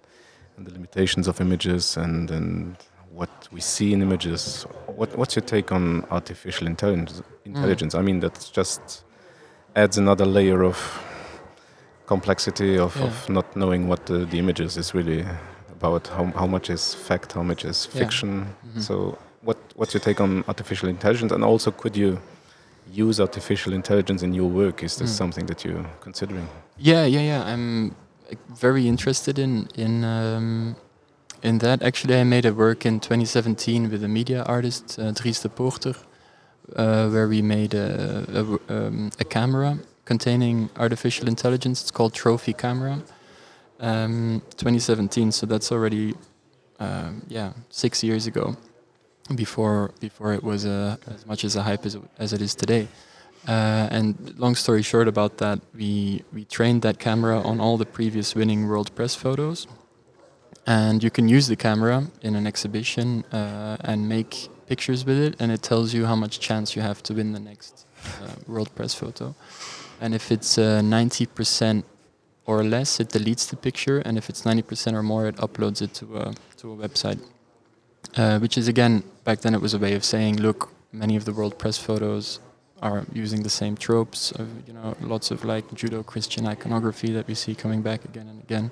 [0.57, 2.77] and the limitations of images and, and
[3.13, 7.23] what we see in images, what, what's your take on artificial intelligence?
[7.45, 7.95] Intelligence.
[7.95, 7.99] Mm.
[7.99, 9.05] I mean, that just
[9.77, 10.77] adds another layer of
[12.07, 13.05] complexity of, yeah.
[13.05, 15.25] of not knowing what the, the images is really
[15.71, 16.09] about.
[16.09, 17.33] How, how much is fact?
[17.33, 18.31] How much is fiction?
[18.31, 18.45] Yeah.
[18.45, 18.83] Mm -hmm.
[18.89, 18.95] So,
[19.43, 21.35] what what's your take on artificial intelligence?
[21.35, 22.19] And also, could you
[22.93, 24.83] use artificial intelligence in your work?
[24.83, 25.17] Is this mm.
[25.17, 26.49] something that you're considering?
[26.79, 27.45] Yeah, yeah, yeah.
[27.45, 27.95] I'm
[28.49, 30.77] very interested in in um,
[31.43, 31.83] in that.
[31.83, 35.97] Actually, I made a work in 2017 with a media artist, uh, Dries Depoorter,
[36.77, 38.43] uh, where we made a, a,
[38.75, 41.83] um, a, camera containing artificial intelligence.
[41.83, 43.03] It's called Trophy Camera.
[43.81, 46.15] Um, 2017, so that's already
[46.79, 48.57] um, yeah six years ago
[49.37, 52.89] before before it was uh, as much as a hype as, as it is today.
[53.49, 57.87] Uh, and long story short about that, we we trained that camera on all the
[57.87, 59.67] previous winning world press photos,
[60.67, 65.35] and you can use the camera in an exhibition uh, and make pictures with it,
[65.41, 67.87] and it tells you how much chance you have to win the next
[68.23, 69.35] uh, world press photo.
[70.01, 71.83] And if it's 90% uh,
[72.47, 75.95] or less, it deletes the picture, and if it's 90% or more, it uploads it
[75.95, 77.21] to a to a website.
[78.17, 81.25] Uh, which is again back then it was a way of saying, look, many of
[81.25, 82.41] the world press photos
[82.83, 87.35] are using the same tropes of you know lots of like Judeo-Christian iconography that we
[87.35, 88.71] see coming back again and again,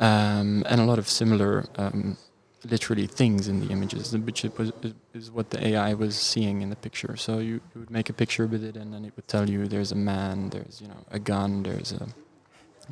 [0.00, 2.16] um, and a lot of similar um,
[2.64, 4.72] literally things in the images, which was,
[5.14, 7.16] is what the AI was seeing in the picture.
[7.16, 9.66] So you, you, would make a picture with it, and then it would tell you
[9.66, 12.08] there's a man, there's you know a gun, there's a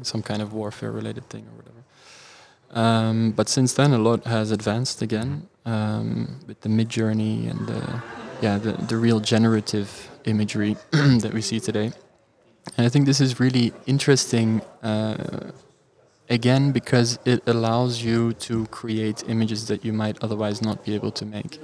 [0.02, 1.79] some kind of warfare-related thing or whatever.
[2.72, 8.02] Um, but since then, a lot has advanced again um, with the Midjourney and the,
[8.40, 11.92] yeah, the, the real generative imagery that we see today.
[12.76, 15.50] And I think this is really interesting, uh,
[16.28, 21.10] again, because it allows you to create images that you might otherwise not be able
[21.12, 21.58] to make.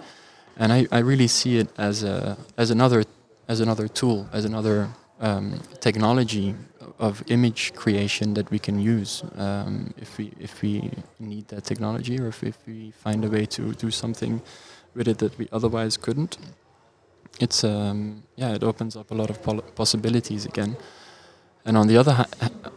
[0.56, 3.04] And I, I really see it as a as another
[3.46, 4.88] as another tool, as another
[5.20, 6.54] um, technology
[6.98, 12.18] of image creation that we can use um, if we if we need that technology
[12.20, 14.40] or if, if we find a way to do something
[14.94, 16.38] with it that we otherwise couldn't.
[17.40, 19.38] It's um, yeah, it opens up a lot of
[19.74, 20.76] possibilities again.
[21.64, 22.26] And on the other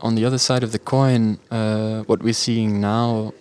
[0.02, 3.34] on the other side of the coin, uh, what we're seeing now,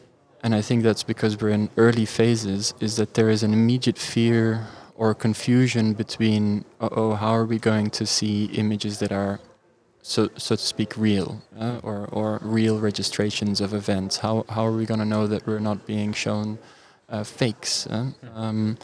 [0.42, 3.98] and I think that's because we're in early phases, is that there is an immediate
[3.98, 4.66] fear
[4.98, 9.38] or confusion between, oh, how are we going to see images that are
[10.02, 14.18] so so to speak, real uh, or or real registrations of events?
[14.18, 16.58] How how are we going to know that we're not being shown
[17.08, 17.86] uh, fakes?
[17.86, 18.12] Uh?
[18.34, 18.78] Um,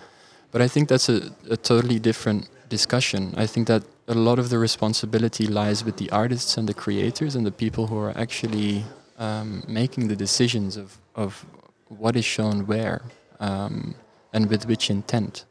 [0.50, 3.34] but I think that's a, a totally different discussion.
[3.36, 7.34] I think that a lot of the responsibility lies with the artists and the creators
[7.36, 8.84] and the people who are actually
[9.18, 11.44] um, making the decisions of of
[11.88, 13.02] what is shown where
[13.40, 13.94] um,
[14.32, 15.44] and with which intent.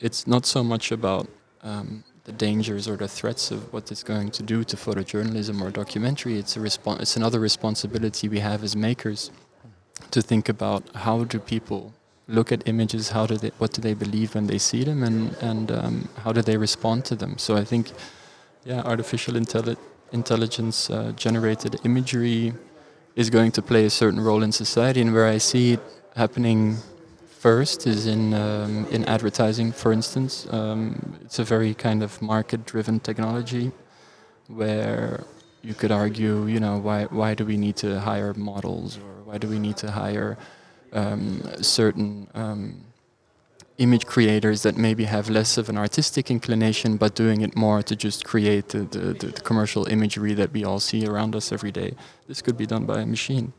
[0.00, 1.28] It's not so much about
[1.62, 5.70] um, the dangers or the threats of what it's going to do to photojournalism or
[5.70, 6.38] documentary.
[6.38, 9.30] It's a respo- It's another responsibility we have as makers
[10.10, 11.94] to think about how do people
[12.28, 15.36] look at images, how do they, what do they believe when they see them, and
[15.40, 17.38] and um, how do they respond to them.
[17.38, 17.92] So I think,
[18.64, 19.78] yeah, artificial intelli-
[20.10, 22.52] intelligence uh, generated imagery
[23.14, 25.80] is going to play a certain role in society, and where I see it
[26.16, 26.76] happening
[27.46, 30.32] first is in um, in advertising, for instance.
[30.58, 30.80] Um,
[31.24, 33.66] it's a very kind of market-driven technology,
[34.60, 35.22] where
[35.68, 39.36] you could argue, you know, why why do we need to hire models or why
[39.42, 40.32] do we need to hire
[41.00, 41.22] um,
[41.62, 42.62] certain um,
[43.78, 47.94] image creators that maybe have less of an artistic inclination, but doing it more to
[48.06, 51.90] just create the, the, the commercial imagery that we all see around us every day.
[52.28, 53.52] This could be done by a machine.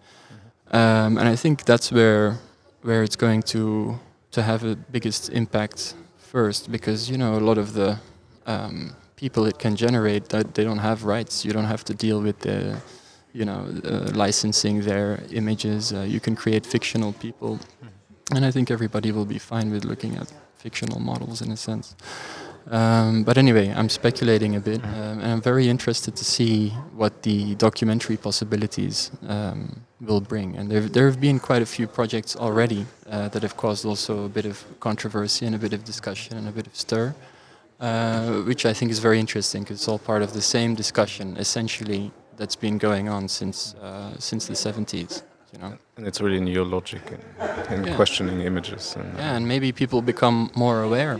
[0.80, 2.38] um, and I think that's where
[2.88, 4.00] where it's going to
[4.32, 8.00] to have the biggest impact first, because you know a lot of the
[8.46, 11.44] um, people it can generate that they don't have rights.
[11.46, 12.60] You don't have to deal with the
[13.34, 15.92] you know uh, licensing their images.
[15.92, 17.60] Uh, you can create fictional people,
[18.36, 21.96] and I think everybody will be fine with looking at fictional models in a sense.
[22.70, 27.24] Um, but anyway, I'm speculating a bit, um, and I'm very interested to see what
[27.24, 30.58] the documentary possibilities um, will bring.
[30.58, 34.26] And there, there have been quite a few projects already uh, that have caused also
[34.26, 37.16] a bit of controversy and a bit of discussion and a bit of stir,
[37.80, 41.38] uh, which I think is very interesting because it's all part of the same discussion,
[41.38, 45.24] essentially, that's been going on since uh, since the 70s.
[45.54, 45.78] You know.
[45.96, 47.96] And it's really new logic in, in Yeah.
[47.96, 48.96] questioning images.
[48.98, 51.20] And, Yeah, and maybe people become more aware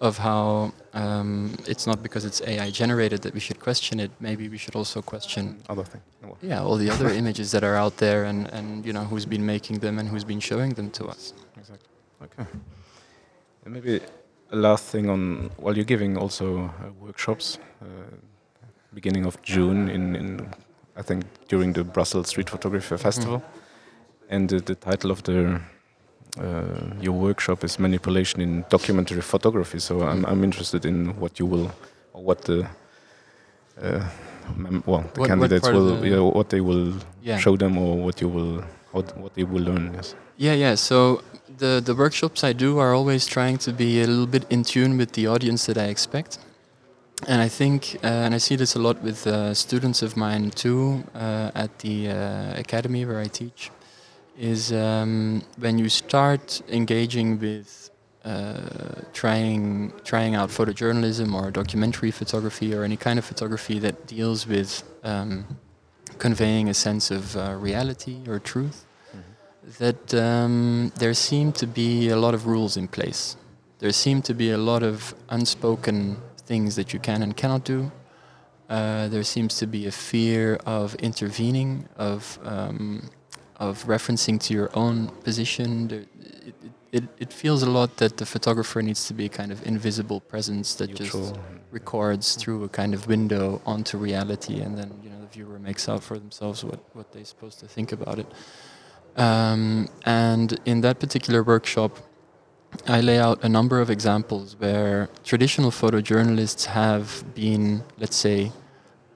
[0.00, 4.10] of how um, it's not because it's AI generated that we should question it.
[4.20, 6.04] Maybe we should also question, other things.
[6.22, 9.26] Well, yeah, all the other images that are out there, and and you know who's
[9.26, 11.32] been making them and who's been showing them to us.
[11.56, 11.88] Exactly.
[12.22, 12.46] Okay.
[13.64, 14.00] And maybe
[14.50, 16.70] a last thing on while you're giving also uh,
[17.00, 17.86] workshops, uh,
[18.92, 20.48] beginning of June in, in
[20.96, 23.42] I think during the Brussels Street Photography Festival,
[24.28, 25.58] and the, the title of the uh,
[27.00, 29.78] your workshop is manipulation in documentary photography.
[29.78, 31.70] So I'm I'm interested in what you will,
[32.12, 32.66] or what the
[33.82, 34.04] uh,
[34.86, 37.38] well the What- what candidates of will the- yeah, what they will Yeah.
[37.38, 38.62] show them or what you will
[38.92, 39.92] how, what they will learn.
[39.94, 40.14] Yes.
[40.36, 40.76] Yeah, yeah.
[40.76, 41.20] So
[41.58, 44.96] the the workshops I do are always trying to be a little bit in tune
[44.98, 46.38] with the audience that I expect,
[47.28, 50.50] and I think, uh, and I see this a lot with uh, students of mine
[50.50, 53.70] too uh, at the uh, academy where I teach,
[54.36, 57.90] is um, when you start engaging with
[58.24, 64.46] uh, trying trying out photojournalism or documentary photography or any kind of photography that deals
[64.46, 65.44] with um,
[66.18, 68.86] conveying a sense of uh, reality or truth
[69.78, 73.36] that um, there seem to be a lot of rules in place.
[73.78, 77.90] There seem to be a lot of unspoken things that you can and cannot do.
[78.68, 83.10] Uh, there seems to be a fear of intervening, of um,
[83.56, 85.88] of referencing to your own position.
[85.88, 86.04] There,
[86.46, 86.54] it,
[86.92, 90.20] it, it, feels a lot that the photographer needs to be a kind of invisible
[90.20, 91.36] presence that just
[91.70, 95.88] records through a kind of window onto reality, and then you know the viewer makes
[95.88, 98.26] out for themselves what what they're supposed to think about it.
[99.16, 101.98] Um, and in that particular workshop,
[102.86, 108.52] I lay out a number of examples where traditional photojournalists have been, let's say,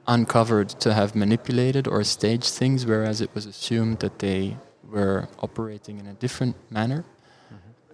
[0.09, 4.57] uncovered to have manipulated or staged things, whereas it was assumed that they
[4.91, 7.05] were operating in a different manner.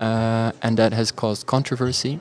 [0.01, 2.21] Uh, and that has caused controversy.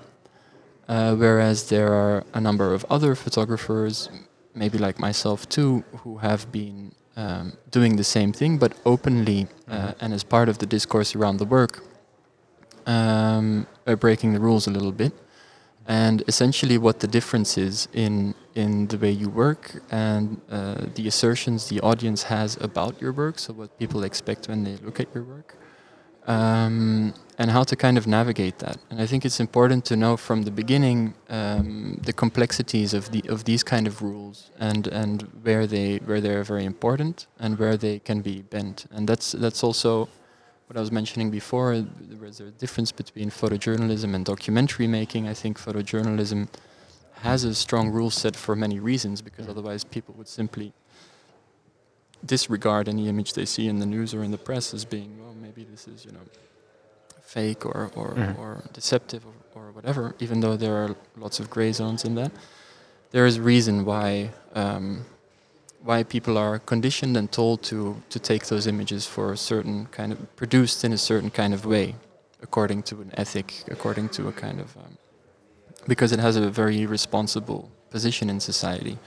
[0.87, 4.09] Uh, whereas there are a number of other photographers,
[4.53, 9.93] maybe like myself too, who have been um, doing the same thing, but openly uh,
[10.01, 11.83] and as part of the discourse around the work,
[12.85, 13.65] um,
[13.99, 15.13] breaking the rules a little bit.
[15.87, 21.07] And essentially, what the difference is in in the way you work and uh, the
[21.07, 25.07] assertions the audience has about your work, so what people expect when they look at
[25.13, 25.57] your work,
[26.27, 28.77] um, and how to kind of navigate that.
[28.89, 33.23] And I think it's important to know from the beginning um, the complexities of the
[33.27, 37.75] of these kind of rules and and where they where they're very important and where
[37.75, 38.85] they can be bent.
[38.91, 40.07] And that's that's also
[40.67, 41.79] what I was mentioning before.
[41.81, 45.27] There was a difference between photojournalism and documentary making.
[45.27, 46.47] I think photojournalism
[47.21, 50.73] has a strong rule set for many reasons because otherwise people would simply
[52.25, 55.33] disregard any image they see in the news or in the press as being well
[55.41, 56.21] maybe this is you know
[57.21, 58.37] fake or or, Mhm.
[58.39, 62.31] or deceptive or, or whatever even though there are lots of gray zones in that
[63.11, 65.05] there is reason why um,
[65.83, 70.11] why people are conditioned and told to to take those images for a certain kind
[70.13, 71.95] of produced in a certain kind of way
[72.41, 74.97] according to an ethic according to a kind of um,
[75.87, 78.97] because it has a very responsible position in society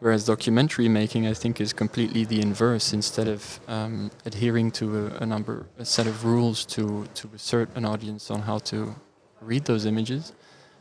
[0.00, 2.94] Whereas documentary making, I think, is completely the inverse.
[2.94, 7.68] Instead of um, adhering to a, a number, a set of rules to to assert
[7.76, 8.94] an audience on how to
[9.42, 10.32] read those images,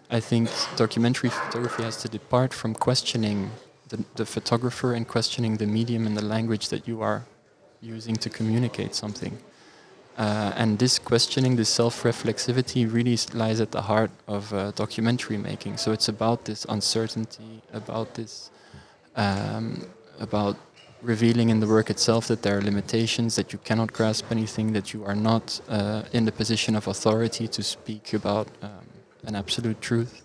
[0.09, 3.51] I think documentary photography has to depart from questioning
[3.89, 7.25] the, the photographer and questioning the medium and the language that you are
[7.81, 9.37] using to communicate something.
[10.17, 15.77] Uh, and this questioning, this self-reflexivity, really lies at the heart of uh, documentary making.
[15.77, 18.51] So it's about this uncertainty, about this
[19.15, 19.85] um,
[20.19, 20.57] about
[21.01, 24.93] revealing in the work itself that there are limitations, that you cannot grasp anything, that
[24.93, 28.69] you are not uh, in the position of authority to speak about um,
[29.25, 30.21] an absolute truth.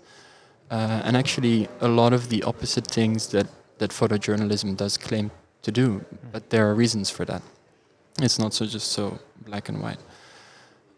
[0.75, 3.47] Uh, and actually, a lot of the opposite things that,
[3.79, 5.31] that photojournalism does claim
[5.63, 7.43] to do, but there are reasons for that.
[8.21, 9.17] It's not so just so
[9.47, 10.01] black and white.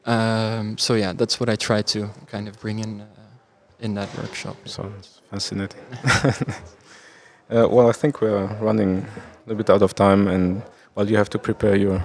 [0.07, 3.07] Um, so yeah, that's what I try to kind of bring in uh,
[3.81, 4.57] in that workshop.
[4.67, 5.81] Sounds fascinating.
[7.51, 10.63] uh, well, I think we're running a little bit out of time, and
[10.95, 12.03] well, you have to prepare your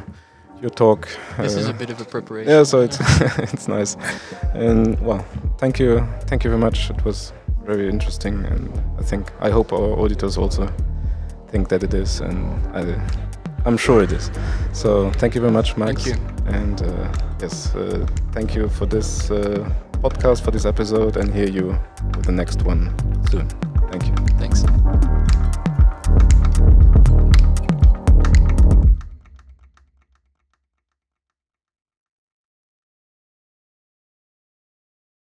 [0.61, 1.07] your talk.
[1.37, 2.51] This is uh, a bit of a preparation.
[2.51, 2.97] yeah, so it's
[3.53, 3.95] it's nice,
[4.53, 5.23] and well,
[5.57, 6.89] thank you, thank you very much.
[6.89, 7.31] It was
[7.65, 10.67] very interesting, and I think I hope our auditors also
[11.49, 12.35] think that it is, and
[12.75, 12.99] I,
[13.65, 14.31] I'm sure it is.
[14.73, 16.03] So thank you very much, Max.
[16.05, 16.53] Thank you.
[16.53, 19.69] And uh, yes, uh, thank you for this uh,
[20.01, 21.77] podcast, for this episode, and hear you
[22.15, 22.93] with the next one
[23.29, 23.47] soon.
[23.91, 24.15] Thank you.
[24.37, 25.40] Thanks.